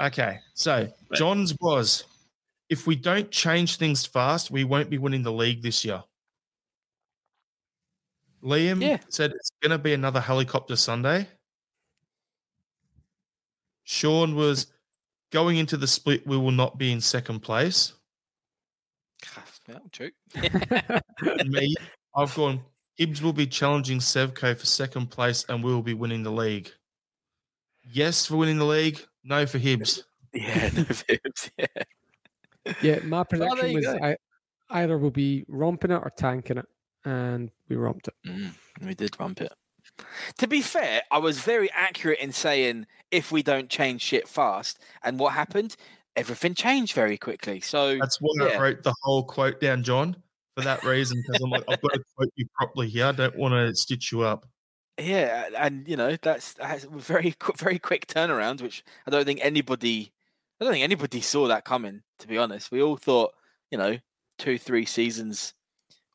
[0.00, 0.40] Okay.
[0.54, 2.02] So, John's was
[2.68, 6.02] if we don't change things fast, we won't be winning the league this year.
[8.44, 8.98] Liam yeah.
[9.08, 11.26] said it's going to be another helicopter Sunday.
[13.84, 14.66] Sean was
[15.32, 16.26] going into the split.
[16.26, 17.94] We will not be in second place.
[19.68, 20.10] Yeah, true.
[21.46, 21.74] me,
[22.14, 22.60] I've gone.
[23.00, 26.70] Hibs will be challenging Sevco for second place, and we will be winning the league.
[27.82, 29.00] Yes for winning the league.
[29.22, 30.02] No for Hibs.
[30.34, 31.50] Yeah, no for Hibs.
[31.58, 31.66] Yeah.
[32.82, 34.16] Yeah, my prediction oh, was I,
[34.70, 36.64] either will be romping it or tanking it
[37.04, 38.14] and we romped it.
[38.26, 38.52] Mm,
[38.82, 39.52] we did romp it.
[40.38, 44.78] To be fair, I was very accurate in saying if we don't change shit fast,
[45.02, 45.76] and what happened?
[46.16, 47.60] Everything changed very quickly.
[47.60, 48.56] So that's why yeah.
[48.56, 50.16] I wrote the whole quote down, John,
[50.56, 51.22] for that reason.
[51.24, 53.06] Because I'm like, I've got to quote you properly here.
[53.06, 54.46] I don't want to stitch you up.
[54.98, 60.12] Yeah, and you know that's, that's very very quick turnaround, which I don't think anybody,
[60.60, 62.02] I don't think anybody saw that coming.
[62.20, 63.34] To be honest, we all thought,
[63.70, 63.98] you know,
[64.38, 65.52] two three seasons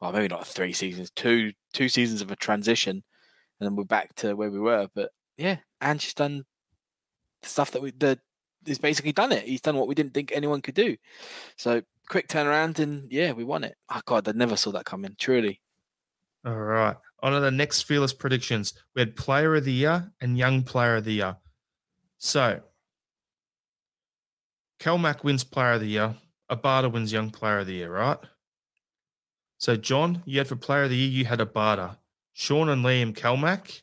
[0.02, 3.04] well, maybe not three seasons, two two seasons of a transition,
[3.60, 4.88] and then we're back to where we were.
[4.94, 6.46] But yeah, Ange's done
[7.44, 8.20] stuff that we the
[8.66, 9.46] he's basically done it.
[9.46, 10.98] He's done what we didn't think anyone could do.
[11.58, 13.76] So quick turnaround, and yeah, we won it.
[13.90, 15.16] Oh God, I never saw that coming.
[15.18, 15.62] Truly.
[16.46, 16.96] All right.
[17.22, 18.74] On to the next fearless predictions.
[18.96, 21.36] We had Player of the Year and Young Player of the Year.
[22.18, 22.62] So,
[24.80, 26.16] Kelmac wins Player of the Year.
[26.50, 28.18] Abada wins Young Player of the Year, right?
[29.60, 31.98] So, John, you had for player of the year, you had Abada.
[32.34, 33.82] Sean and Liam Kelmac.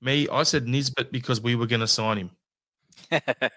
[0.00, 2.30] Me, I said Nisbet because we were going to sign him.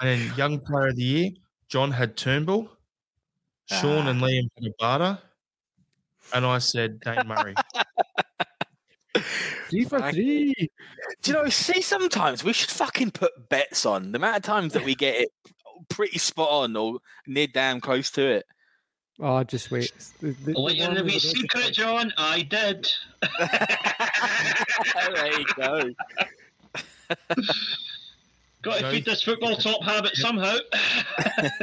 [0.00, 1.30] And then young player of the year,
[1.68, 2.68] John had Turnbull.
[3.66, 4.10] Sean ah.
[4.10, 5.18] and Liam had Abada.
[6.34, 7.54] And I said Dane Murray.
[9.70, 10.54] three for three.
[11.22, 14.12] Do you know, see, sometimes we should fucking put bets on.
[14.12, 15.28] The amount of times that we get it
[15.88, 18.46] pretty spot on or near damn close to it.
[19.20, 19.92] Oh, just wait.
[20.20, 22.12] The, the, oh, in the wee secret, John.
[22.18, 22.90] I did.
[25.14, 25.90] there you go.
[28.62, 30.56] Got to keep this football top habit somehow.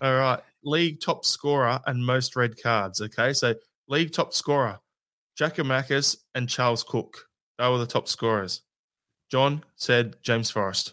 [0.00, 0.40] All right.
[0.64, 3.00] League top scorer and most red cards.
[3.00, 3.32] Okay.
[3.32, 3.54] So,
[3.88, 4.80] league top scorer,
[5.38, 7.28] Giakoumakis and Charles Cook.
[7.58, 8.62] They were the top scorers.
[9.30, 10.92] John said James Forrest.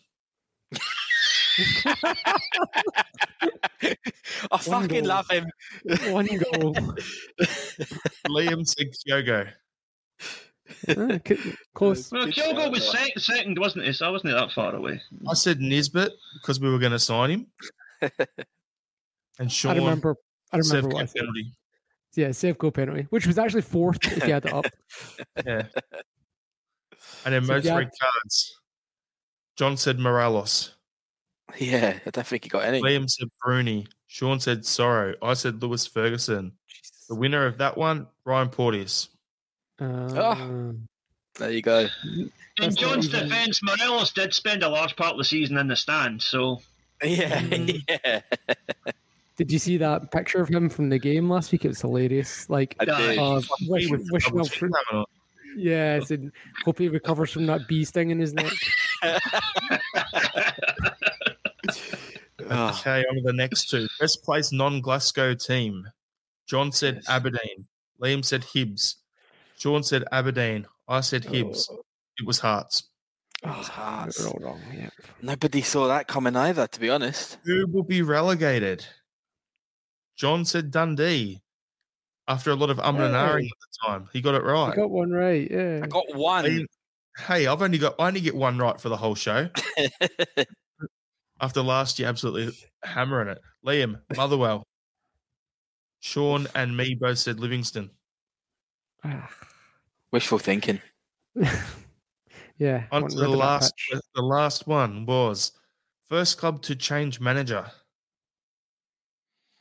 [4.51, 5.45] I fucking love him.
[6.12, 6.76] One goal.
[8.28, 9.49] Liam said Kyogo.
[10.88, 11.20] Ah,
[11.74, 12.12] close.
[12.12, 13.93] Well, Kyogo was second, second, wasn't he?
[13.93, 15.01] So I wasn't that far away.
[15.28, 17.47] I said Nisbet because we were going to sign him.
[19.39, 19.72] And Sean.
[19.72, 20.16] I remember.
[20.51, 21.22] I remember what I said.
[21.22, 21.54] Penalty.
[22.16, 24.66] Yeah, safe goal penalty, which was actually fourth if you had it up.
[25.45, 25.64] yeah.
[27.26, 28.60] And then so most red cards.
[29.56, 30.76] John said Morelos.
[31.58, 32.82] Yeah, I don't think he got any.
[32.82, 33.88] Liam said Bruni.
[34.08, 35.16] Sean said Soro.
[35.22, 36.54] I said Lewis Ferguson.
[36.68, 37.06] Jesus.
[37.10, 39.10] The winner of that one, Ryan Porteous.
[39.80, 40.76] Uh, oh,
[41.36, 41.88] there you go.
[42.62, 46.22] In John's defence, Morelos did spend a large part of the season in the stand,
[46.22, 46.62] so.
[47.04, 47.82] Yeah, mm.
[47.89, 48.22] yeah.
[49.36, 51.66] Did you see that picture of him from the game last week?
[51.66, 52.50] It was hilarious.
[52.50, 53.18] Like, I did.
[53.18, 54.70] Uh, wish, wish well for,
[55.58, 56.32] yeah, I said,
[56.66, 58.54] hope he recovers from that bee sting in his neck.
[62.41, 63.88] Okay, on to the next two.
[63.99, 65.88] Best place non Glasgow team.
[66.47, 67.09] John said yes.
[67.09, 67.68] Aberdeen.
[68.01, 68.95] Liam said Hibs.
[69.57, 70.66] Sean said Aberdeen.
[70.88, 71.68] I said Hibs.
[71.72, 71.86] Oh.
[72.20, 72.84] It was Hearts.
[73.43, 74.26] It was oh, Hearts.
[74.26, 74.61] All wrong.
[74.76, 74.89] Yeah.
[75.22, 77.38] Nobody saw that coming either, to be honest.
[77.45, 78.86] Who will be relegated?
[80.16, 81.41] John said Dundee.
[82.28, 84.72] After a lot of um and ahhing at the time, he got it right.
[84.72, 85.45] I got one right.
[85.49, 86.68] Yeah, I got one.
[87.18, 89.49] Hey, I've only got I only get one right for the whole show.
[91.44, 93.41] after last year absolutely hammering it.
[93.66, 94.64] Liam, Motherwell,
[96.00, 97.89] Sean, and me both said Livingston.
[100.12, 100.80] Wishful thinking.
[102.58, 102.86] yeah.
[102.94, 103.74] On to the last.
[104.16, 105.52] The last one was
[106.08, 107.66] first club to change manager.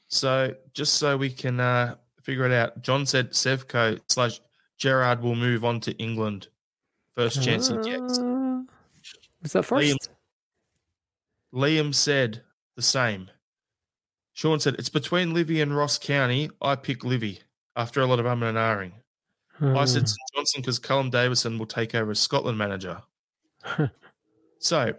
[0.06, 4.40] So just so we can uh, figure it out, John said Sevco slash
[4.78, 6.46] Gerrard will move on to England.
[7.14, 8.18] First chance he gets.
[8.20, 8.62] Uh,
[9.42, 9.84] was that first?
[9.84, 9.96] Liam,
[11.54, 12.42] Liam said
[12.76, 13.30] the same.
[14.32, 16.50] Sean said, It's between Livy and Ross County.
[16.60, 17.40] I pick Livy
[17.76, 18.92] after a lot of umming and ahhing.
[19.54, 19.76] Hmm.
[19.76, 23.02] I said St Johnstone because Callum Davidson will take over as Scotland manager.
[24.58, 24.94] so,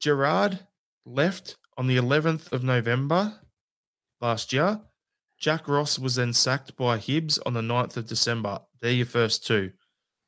[0.00, 0.60] Gerrard
[1.04, 3.34] left on the 11th of November
[4.20, 4.80] last year.
[5.38, 8.60] Jack Ross was then sacked by Hibs on the 9th of December.
[8.80, 9.72] They're your first two.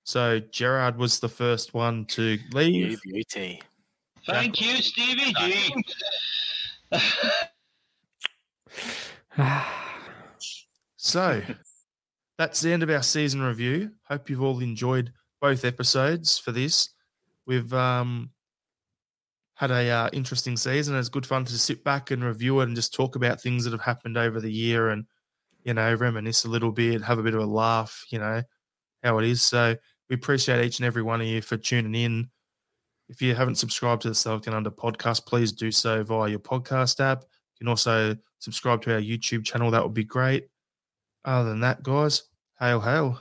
[0.05, 3.01] So Gerrard was the first one to leave.
[3.03, 3.63] Beauty.
[4.27, 5.85] Thank you, Stevie G.
[10.97, 11.43] so
[12.39, 13.93] that's the end of our season review.
[14.09, 16.91] Hope you've all enjoyed both episodes for this.
[17.47, 18.31] We've um,
[19.55, 20.97] had a uh, interesting season.
[20.97, 23.73] It's good fun to sit back and review it and just talk about things that
[23.73, 25.07] have happened over the year and
[25.65, 28.05] you know reminisce a little bit, have a bit of a laugh.
[28.11, 28.43] You know
[29.03, 29.43] how it is.
[29.43, 29.77] So
[30.11, 32.31] we appreciate each and every one of you for tuning in.
[33.09, 36.41] If you haven't subscribed to the Celtic Down Under podcast, please do so via your
[36.41, 37.23] podcast app.
[37.23, 39.71] You can also subscribe to our YouTube channel.
[39.71, 40.49] That would be great.
[41.25, 42.25] Other than that, guys,
[42.59, 43.21] hail, hail.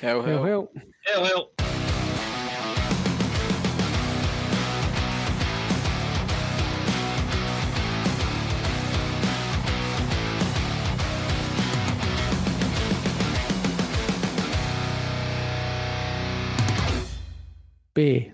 [0.00, 0.42] Hail, hail.
[0.44, 0.68] Hail,
[1.04, 1.24] hail.
[1.24, 1.50] hail.
[17.92, 18.28] B